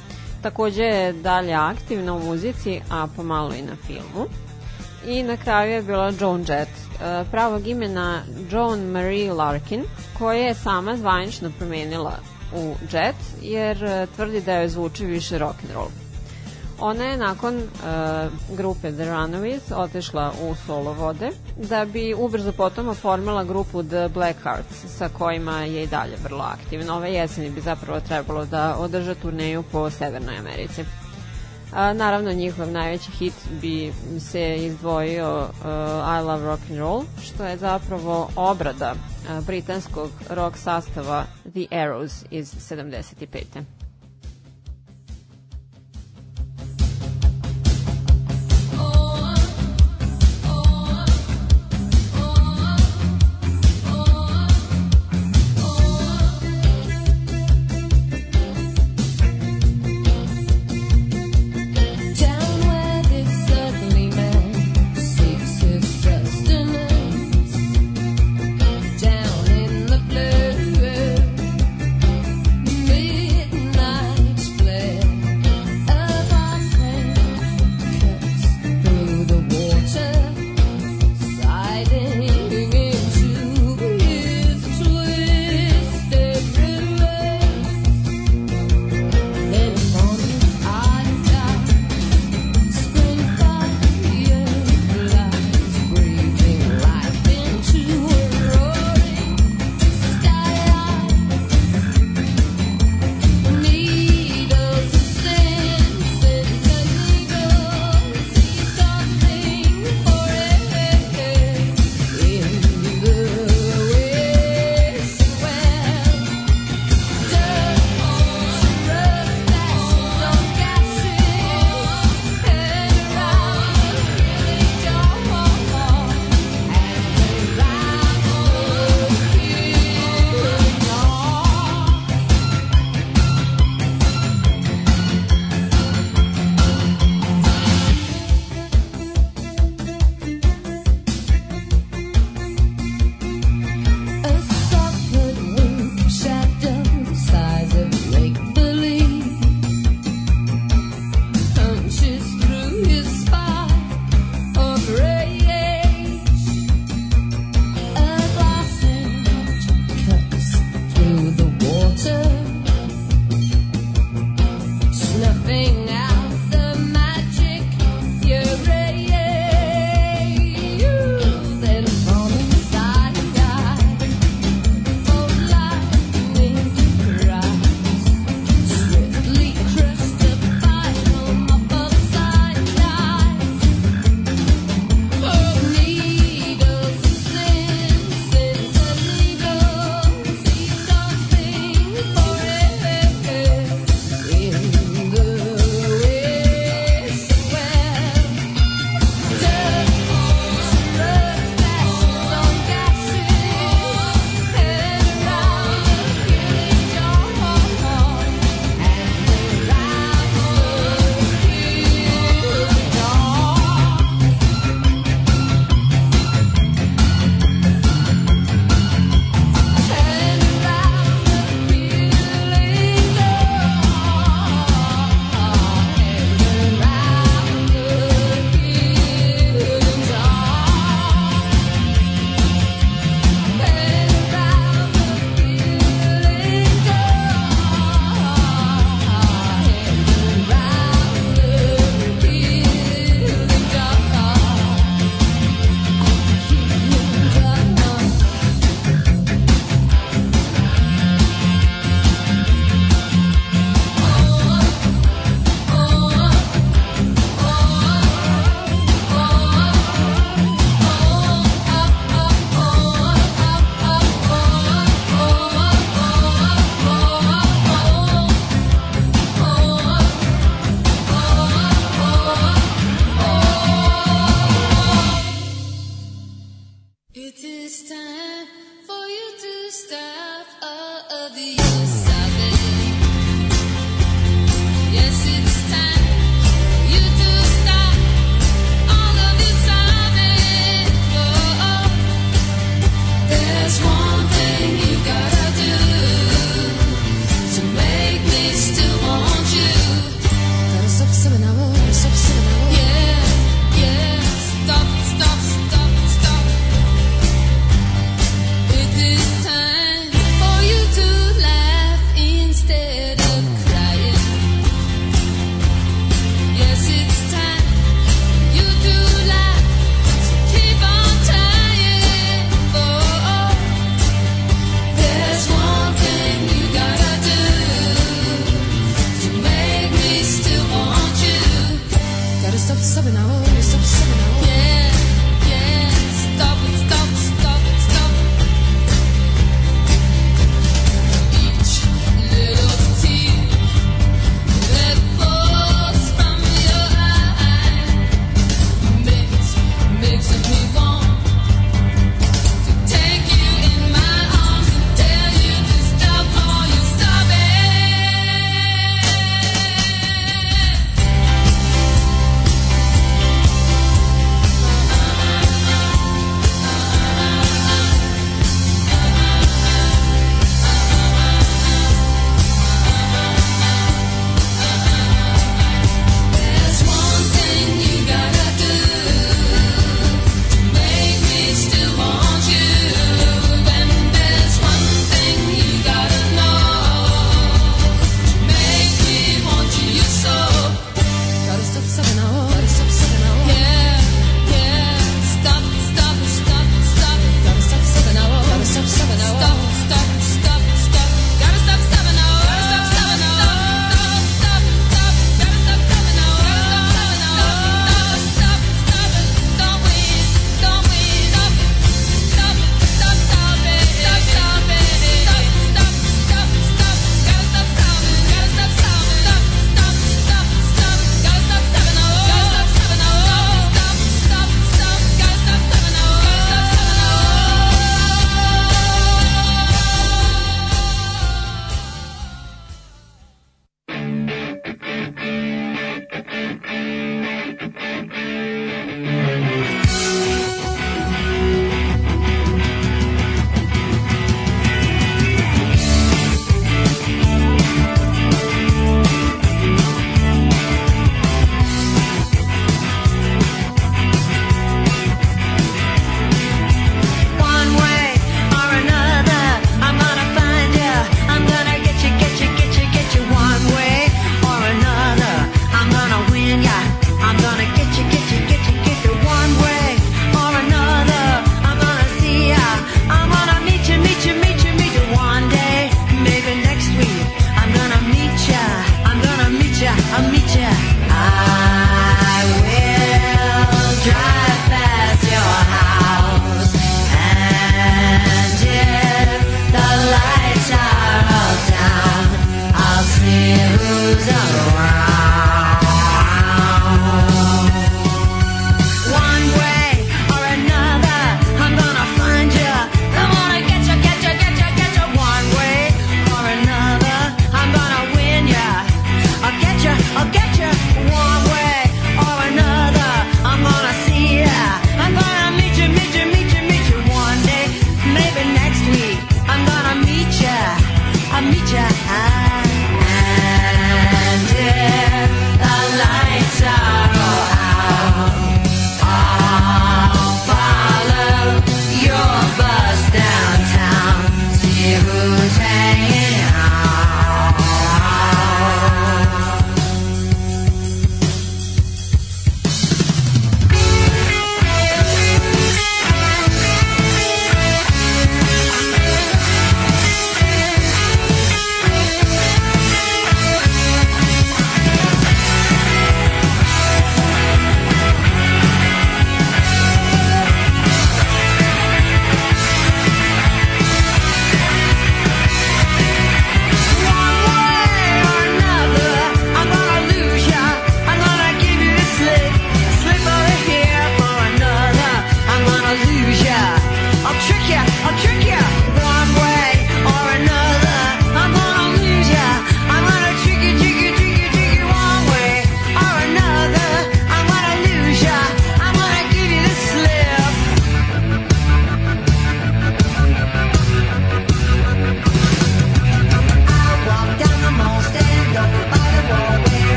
Takođe 0.42 0.82
je 0.82 1.12
dalje 1.12 1.54
aktivna 1.54 2.14
u 2.14 2.24
muzici, 2.24 2.80
a 2.90 3.06
pomalo 3.16 3.54
i 3.54 3.62
na 3.62 3.76
filmu 3.86 4.26
i 5.07 5.22
na 5.22 5.36
kraju 5.36 5.72
je 5.72 5.82
bila 5.82 6.12
Joan 6.20 6.40
Jett, 6.40 6.70
e, 6.70 7.24
pravog 7.30 7.66
imena 7.66 8.22
Joan 8.51 8.80
Marie 8.80 9.32
Larkin, 9.32 9.84
koja 10.18 10.38
je 10.38 10.55
sama 10.55 10.96
zvanično 10.96 11.51
promenila 11.59 12.18
u 12.55 12.74
Jet, 12.92 13.16
jer 13.42 13.84
e, 13.84 14.07
tvrdi 14.16 14.40
da 14.40 14.55
joj 14.55 14.68
zvuči 14.68 15.07
više 15.07 15.38
rock 15.38 15.57
and 15.64 15.74
roll. 15.74 15.88
Ona 16.80 17.05
je 17.05 17.16
nakon 17.16 17.57
uh, 17.57 18.57
grupe 18.57 18.92
The 18.92 19.05
Runaways 19.05 19.61
otešla 19.74 20.32
u 20.42 20.55
solo 20.66 20.92
vode, 20.92 21.30
da 21.57 21.84
bi 21.84 22.14
ubrzo 22.14 22.53
potom 22.53 22.88
oformila 22.88 23.44
grupu 23.44 23.82
The 23.82 24.09
Blackhearts, 24.09 24.96
sa 24.98 25.09
kojima 25.09 25.61
je 25.61 25.82
i 25.82 25.86
dalje 25.86 26.16
vrlo 26.24 26.44
aktivna. 26.44 26.96
Ove 26.96 27.12
jeseni 27.12 27.51
bi 27.51 27.61
zapravo 27.61 28.01
trebalo 28.01 28.44
da 28.44 28.76
održa 28.78 29.14
turneju 29.14 29.62
po 29.72 29.90
Severnoj 29.90 30.36
Americi. 30.36 30.84
A, 31.72 31.92
naravno, 31.92 32.32
njihov 32.32 32.70
najveći 32.70 33.10
hit 33.10 33.34
bi 33.60 33.92
se 34.20 34.56
izdvojio 34.56 35.40
uh, 35.40 35.66
I 36.20 36.24
Love 36.24 36.46
Rock 36.46 36.62
and 36.70 36.78
Roll, 36.78 37.02
što 37.22 37.44
je 37.44 37.56
zapravo 37.56 38.30
obrada 38.36 38.92
uh, 38.94 39.44
britanskog 39.46 40.10
rock 40.30 40.56
sastava 40.56 41.24
The 41.42 41.66
Arrows 41.70 42.24
iz 42.30 42.54
75. 42.54 43.80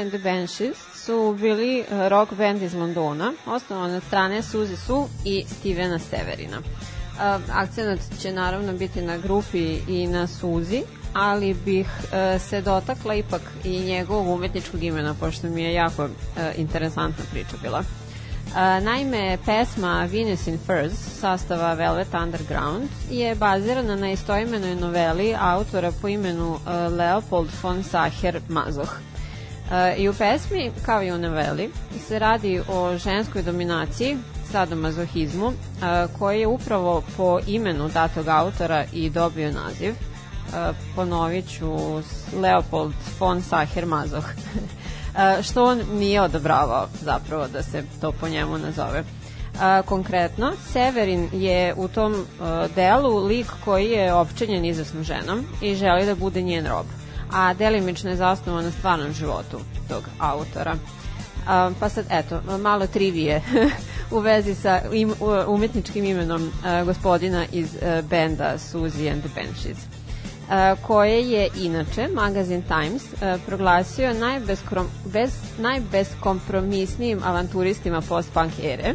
and 0.00 0.10
the 0.10 0.18
Banshees 0.18 0.76
su 0.94 1.36
bili 1.40 1.80
uh, 1.80 2.08
rock 2.08 2.32
band 2.32 2.62
iz 2.62 2.74
Londona, 2.74 3.32
osnovan 3.46 3.94
od 3.94 4.02
strane 4.02 4.42
Suzy 4.42 4.76
Su 4.76 5.08
i 5.24 5.44
Stevena 5.48 5.98
Severina. 5.98 6.58
Uh, 6.58 7.42
akcenat 7.52 7.98
će 8.20 8.32
naravno 8.32 8.72
biti 8.72 9.02
na 9.02 9.16
grupi 9.16 9.78
i 9.88 10.06
na 10.06 10.26
Suzy, 10.26 10.82
ali 11.12 11.54
bih 11.54 11.86
uh, 11.86 12.42
se 12.42 12.60
dotakla 12.60 13.14
ipak 13.14 13.42
i 13.64 13.80
njegovog 13.80 14.28
umetničkog 14.28 14.82
imena, 14.82 15.14
pošto 15.20 15.46
mi 15.46 15.62
je 15.62 15.74
jako 15.74 16.08
interesantna 16.56 17.24
priča 17.30 17.56
bila. 17.62 17.84
Naime, 18.82 19.38
pesma 19.46 20.08
Venus 20.12 20.46
in 20.46 20.58
Furs 20.58 21.20
sastava 21.20 21.74
Velvet 21.74 22.14
Underground 22.14 22.88
je 23.10 23.34
bazirana 23.34 23.96
na 23.96 24.10
istoimenoj 24.10 24.74
noveli 24.74 25.36
autora 25.40 25.92
po 26.02 26.08
imenu 26.08 26.58
Leopold 26.98 27.50
von 27.62 27.82
Sacher 27.82 28.40
Mazoh. 28.48 29.09
I 29.98 30.08
u 30.08 30.14
pesmi, 30.14 30.70
kao 30.86 31.02
i 31.02 31.12
u 31.12 31.18
noveli, 31.18 31.70
se 32.08 32.18
radi 32.18 32.60
o 32.68 32.96
ženskoj 32.98 33.42
dominaciji, 33.42 34.16
sadomazohizmu, 34.52 35.52
koji 36.18 36.40
je 36.40 36.46
upravo 36.46 37.02
po 37.16 37.38
imenu 37.46 37.88
datog 37.88 38.28
autora 38.28 38.84
i 38.92 39.10
dobio 39.10 39.52
naziv– 39.52 39.94
ponovit 40.96 41.48
ću 41.48 41.66
Leopold 42.40 42.94
von 43.18 43.42
Sacher 43.42 43.86
Mazoh, 43.86 44.24
što 45.46 45.64
on 45.64 45.80
nije 45.92 46.20
odobravao 46.20 46.88
zapravo 47.02 47.48
da 47.48 47.62
se 47.62 47.84
to 48.00 48.12
po 48.12 48.28
njemu 48.28 48.58
nazove. 48.58 49.04
Uh, 49.54 49.86
konkretno, 49.86 50.52
Severin 50.72 51.28
je 51.32 51.74
u 51.76 51.88
tom 51.88 52.12
uh, 52.12 52.74
delu 52.74 53.26
lik 53.26 53.46
koji 53.64 53.90
je 53.90 54.14
opčenjen 54.14 54.64
izvesnom 54.64 55.04
ženom 55.04 55.44
i 55.62 55.74
želi 55.74 56.06
da 56.06 56.14
bude 56.14 56.42
njen 56.42 56.66
rob, 56.66 56.86
a 57.32 57.54
delimično 57.54 58.10
je 58.10 58.16
zasnovan 58.16 58.64
na 58.64 58.70
stvarnom 58.70 59.12
životu 59.12 59.60
tog 59.88 60.04
autora. 60.18 60.72
Uh, 60.72 61.76
pa 61.80 61.88
sad, 61.88 62.04
eto, 62.10 62.40
malo 62.58 62.86
trivije 62.86 63.42
u 64.16 64.18
vezi 64.18 64.54
sa 64.54 64.80
im, 64.92 65.14
umetničkim 65.46 66.04
imenom 66.04 66.42
uh, 66.42 66.86
gospodina 66.86 67.44
iz 67.52 67.74
uh, 67.74 68.04
benda 68.04 68.54
Suzy 68.58 69.12
and 69.12 69.22
the 69.22 69.30
Benches 69.34 69.78
koje 70.82 71.30
je 71.30 71.48
inače 71.56 72.08
magazin 72.14 72.62
Times 72.62 73.02
proglasio 73.46 74.14
najbeskrom, 74.14 74.86
bez, 75.04 75.30
najbeskompromisnijim 75.58 77.20
avanturistima 77.24 78.00
post-punk 78.00 78.52
ere, 78.62 78.94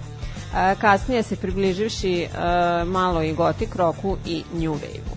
kasnije 0.81 1.23
se 1.23 1.36
približivši 1.36 2.27
malo 2.86 3.21
i 3.21 3.33
gotik 3.33 3.75
roku 3.75 4.17
i 4.25 4.43
new 4.53 4.73
wave-u. 4.73 5.14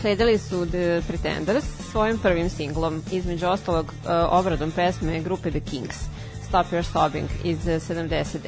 Sledili 0.00 0.38
su 0.38 0.66
The 0.66 1.02
Pretenders 1.08 1.64
svojim 1.90 2.18
prvim 2.18 2.50
singlom, 2.50 3.02
između 3.12 3.46
ostalog 3.46 3.92
obradom 4.30 4.70
pesme 4.70 5.20
grupe 5.20 5.50
The 5.50 5.60
Kings, 5.60 5.96
Stop 6.48 6.66
Your 6.72 6.82
Sobbing 6.82 7.28
iz 7.44 7.58
79. 7.58 8.38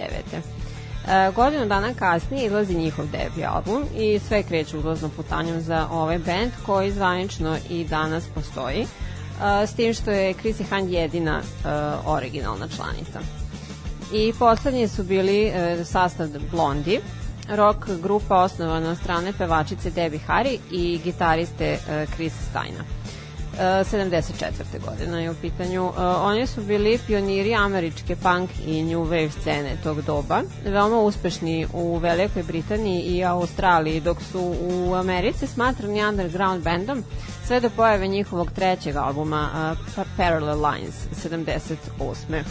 E, 1.09 1.32
godinu 1.37 1.66
dana 1.66 1.95
kasnije 1.95 2.47
izlazi 2.47 2.74
njihov 2.74 3.07
debi 3.07 3.45
album 3.45 3.85
i 3.97 4.18
sve 4.28 4.43
kreće 4.43 4.78
ulaznom 4.78 5.11
putanjom 5.11 5.61
za 5.61 5.89
ovaj 5.91 6.18
band 6.18 6.51
koji 6.66 6.93
zvanično 6.93 7.57
i 7.70 7.85
danas 7.85 8.24
postoji, 8.35 8.82
e, 8.82 8.87
s 9.66 9.74
tim 9.74 9.95
što 9.95 10.11
je 10.11 10.35
Chrissy 10.35 10.64
Hahn 10.70 10.89
jedina 10.89 11.41
e, 11.41 11.68
originalna 12.07 12.68
članica. 12.68 13.20
I 14.12 14.32
poslednji 14.39 14.89
su 14.89 15.03
bili 15.03 15.45
e, 15.47 15.85
sastav 15.85 16.28
Blondie, 16.51 17.01
rock 17.49 17.88
grupa 18.03 18.36
osnovana 18.36 18.90
od 18.90 18.99
strane 18.99 19.32
pevačice 19.38 19.90
Debbie 19.90 20.20
Harry 20.28 20.59
i 20.70 21.01
gitariste 21.05 21.78
e, 21.88 22.07
Chris 22.16 22.32
Steina. 22.51 22.84
74. 23.59 24.53
godina 24.86 25.20
je 25.20 25.30
u 25.30 25.34
pitanju. 25.34 25.84
Uh, 25.84 25.95
oni 25.99 26.47
su 26.47 26.62
bili 26.62 26.99
pioniri 27.07 27.55
američke 27.55 28.16
punk 28.16 28.51
i 28.66 28.82
new 28.82 29.05
wave 29.05 29.30
scene 29.40 29.76
tog 29.82 30.03
doba, 30.03 30.42
veoma 30.64 31.01
uspešni 31.01 31.66
u 31.72 31.97
Velikoj 31.97 32.42
Britaniji 32.42 33.01
i 33.01 33.24
Australiji, 33.24 34.01
dok 34.01 34.22
su 34.32 34.55
u 34.61 34.95
Americi 34.95 35.47
smatrani 35.47 36.05
underground 36.05 36.64
bandom 36.64 37.05
sve 37.47 37.61
do 37.61 37.70
pojave 37.70 38.09
njihovog 38.09 38.51
trećeg 38.51 38.97
albuma 38.97 39.74
uh, 39.97 40.05
Parallel 40.16 40.59
Lines 40.66 40.95
78. 41.24 42.42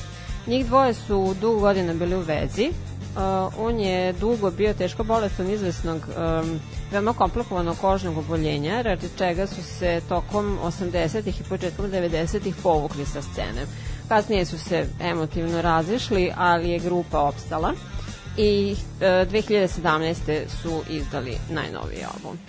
Njih 0.47 0.65
dvoje 0.65 0.93
su 0.93 1.35
dugo 1.41 1.59
godina 1.59 1.93
bili 1.93 2.15
u 2.15 2.19
vezi, 2.19 2.71
uh, 3.15 3.59
on 3.59 3.79
je 3.79 4.13
dugo 4.13 4.51
bio 4.51 4.73
teško 4.73 5.03
bolestan 5.03 5.49
izvesnog 5.49 6.01
um, 6.07 6.59
veoma 6.91 7.13
komplikovanog 7.13 7.77
kožnog 7.77 8.17
oboljenja, 8.17 8.81
radi 8.81 9.09
čega 9.17 9.47
su 9.47 9.63
se 9.63 10.01
tokom 10.09 10.59
80-ih 10.63 11.41
i 11.41 11.43
početkom 11.43 11.91
90-ih 11.91 12.55
povukli 12.63 13.05
sa 13.05 13.21
scene. 13.21 13.65
Kasnije 14.07 14.45
su 14.45 14.59
se 14.59 14.87
emotivno 14.99 15.61
razišli, 15.61 16.31
ali 16.35 16.69
je 16.69 16.79
grupa 16.79 17.19
opstala 17.19 17.73
i 18.37 18.75
uh, 18.75 19.01
2017. 19.01 20.47
su 20.61 20.81
izdali 20.89 21.37
najnoviji 21.49 22.03
album. 22.03 22.39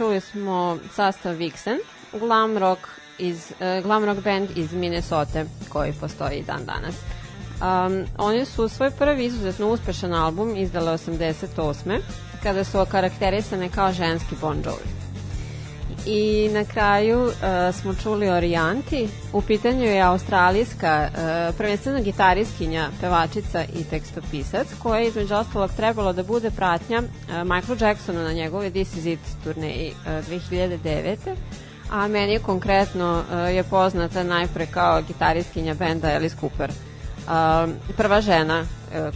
Čuli 0.00 0.20
smo 0.20 0.78
sastav 0.94 1.34
Vixen, 1.34 1.78
glam 2.20 2.58
rock, 2.58 2.80
iz, 3.18 3.52
e, 3.60 3.80
glam 3.82 4.04
rock 4.04 4.20
band 4.24 4.48
iz 4.56 4.72
Minnesota 4.72 5.44
koji 5.68 5.92
postoji 5.92 6.42
dan 6.42 6.64
danas. 6.64 6.94
Um, 6.94 8.06
oni 8.18 8.44
su 8.44 8.68
svoj 8.68 8.90
prvi 8.90 9.24
izuzetno 9.24 9.68
uspešan 9.68 10.14
album 10.14 10.56
izdale 10.56 10.92
88. 10.92 12.00
kada 12.42 12.64
su 12.64 12.80
okarakterisane 12.80 13.68
kao 13.68 13.92
ženski 13.92 14.34
Bon 14.40 14.62
Jovi. 14.64 14.99
I 16.06 16.50
na 16.52 16.64
kraju 16.64 17.24
uh, 17.24 17.32
smo 17.80 17.94
čuli 17.94 18.28
Orijanti. 18.28 19.08
U 19.32 19.42
pitanju 19.42 19.84
je 19.84 20.02
australijska 20.02 21.08
uh, 21.10 21.56
prvenstveno 21.56 22.02
gitariskinja, 22.02 22.88
pevačica 23.00 23.64
i 23.74 23.84
tekstopisac 23.84 24.68
koja 24.82 25.00
je 25.00 25.08
između 25.08 25.34
ostalog 25.34 25.70
trebalo 25.76 26.12
da 26.12 26.22
bude 26.22 26.50
pratnja 26.50 26.98
uh, 26.98 27.54
Michael 27.54 27.78
Jacksonu 27.80 28.18
na 28.18 28.32
njegove 28.32 28.70
This 28.70 28.96
Is 28.96 29.06
It 29.06 29.20
turneji 29.44 29.92
uh, 29.92 30.06
2009 30.06 31.16
a 31.90 32.08
meni 32.08 32.38
konkretno 32.38 33.18
uh, 33.18 33.54
je 33.54 33.64
poznata 33.64 34.22
najpre 34.22 34.66
kao 34.66 35.02
gitariskinja 35.02 35.74
benda 35.74 36.08
Alice 36.08 36.36
Cooper. 36.40 36.70
Uh, 36.70 37.70
prva 37.96 38.20
žena 38.20 38.66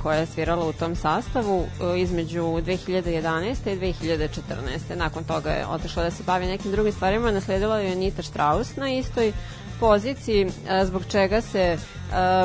koja 0.03 0.19
je 0.19 0.27
svirala 0.27 0.67
u 0.67 0.73
tom 0.73 0.97
sastavu 0.97 1.59
uh, 1.59 1.99
između 1.99 2.43
2011. 2.43 3.73
i 3.73 3.95
2014. 3.95 4.97
Nakon 4.97 5.25
toga 5.25 5.51
je 5.51 5.67
otišla 5.67 6.03
da 6.03 6.11
se 6.11 6.23
bavi 6.23 6.47
nekim 6.47 6.71
drugim 6.71 6.93
stvarima, 6.93 7.31
nasledila 7.31 7.79
je 7.79 7.93
Anita 7.93 8.23
Strauss 8.23 8.77
na 8.77 8.89
istoj 8.89 9.33
poziciji, 9.81 10.45
uh, 10.47 10.53
zbog 10.85 11.03
čega 11.11 11.41
se 11.41 11.79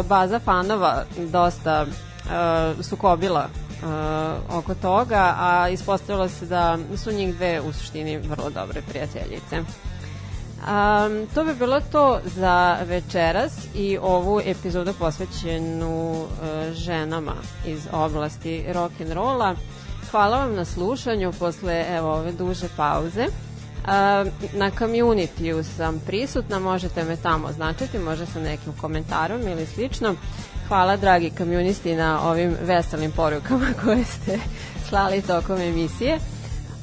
baza 0.07 0.39
fanova 0.39 1.05
dosta 1.17 1.85
sukobila 2.81 3.49
oko 4.49 4.75
toga, 4.75 5.35
a 5.39 5.69
ispostavilo 5.69 6.29
se 6.29 6.45
da 6.45 6.77
su 6.97 7.11
njih 7.11 7.35
dve 7.35 7.61
u 7.61 7.73
suštini 7.73 8.17
vrlo 8.17 8.49
dobre 8.49 8.81
prijateljice. 8.81 9.63
Um, 10.59 11.27
to 11.33 11.43
bi 11.43 11.53
bilo 11.53 11.81
to 11.91 12.19
za 12.25 12.77
večeras 12.85 13.53
i 13.75 13.97
ovu 14.01 14.41
epizodu 14.45 14.93
posvećenu 14.99 16.11
uh, 16.11 16.27
ženama 16.73 17.35
iz 17.65 17.87
oblasti 17.91 18.65
rock 18.73 19.01
and 19.01 19.11
rolla. 19.11 19.55
Hvala 20.11 20.37
vam 20.37 20.55
na 20.55 20.65
slušanju 20.65 21.33
posle 21.39 21.85
evo 21.89 22.13
ove 22.13 22.31
duže 22.31 22.67
pauze. 22.77 23.25
Uh, 23.25 23.87
na 24.53 24.71
community 24.71 25.63
sam 25.63 25.99
prisutna, 26.05 26.59
možete 26.59 27.03
me 27.03 27.15
tamo 27.15 27.47
označiti, 27.47 27.99
može 27.99 28.25
sa 28.25 28.39
nekim 28.39 28.73
komentarom 28.81 29.41
ili 29.41 29.65
slično. 29.65 30.15
Hvala 30.67 30.97
dragi 30.97 31.31
komunisti 31.37 31.95
na 31.95 32.29
ovim 32.29 32.55
veselim 32.61 33.11
porukama 33.11 33.65
koje 33.83 34.03
ste 34.03 34.39
slali 34.89 35.21
tokom 35.21 35.61
emisije. 35.61 36.19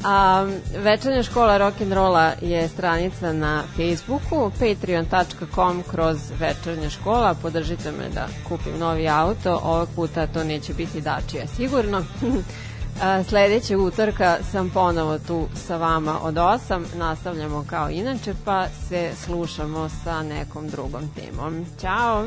A, 0.04 0.46
večernja 0.82 1.22
škola 1.22 1.58
rock'n'rolla 1.58 2.32
je 2.40 2.68
stranica 2.68 3.32
na 3.32 3.62
Facebooku, 3.76 4.50
patreon.com 4.58 5.82
kroz 5.90 6.16
večernja 6.38 6.90
škola, 6.90 7.34
podržite 7.34 7.92
me 7.92 8.08
da 8.14 8.28
kupim 8.48 8.78
novi 8.78 9.08
auto, 9.08 9.60
ovog 9.64 9.88
puta 9.96 10.26
to 10.26 10.44
neće 10.44 10.74
biti 10.74 11.00
dačija 11.00 11.46
sigurno. 11.46 12.04
A, 13.02 13.22
sledećeg 13.24 13.80
utorka 13.80 14.36
sam 14.52 14.70
ponovo 14.70 15.18
tu 15.18 15.46
sa 15.54 15.76
vama 15.76 16.18
od 16.22 16.34
8, 16.34 16.84
nastavljamo 16.94 17.64
kao 17.70 17.90
inače, 17.90 18.34
pa 18.44 18.66
se 18.88 19.10
slušamo 19.24 19.88
sa 20.04 20.22
nekom 20.22 20.68
drugom 20.68 21.02
temom. 21.16 21.66
Ćao! 21.80 22.26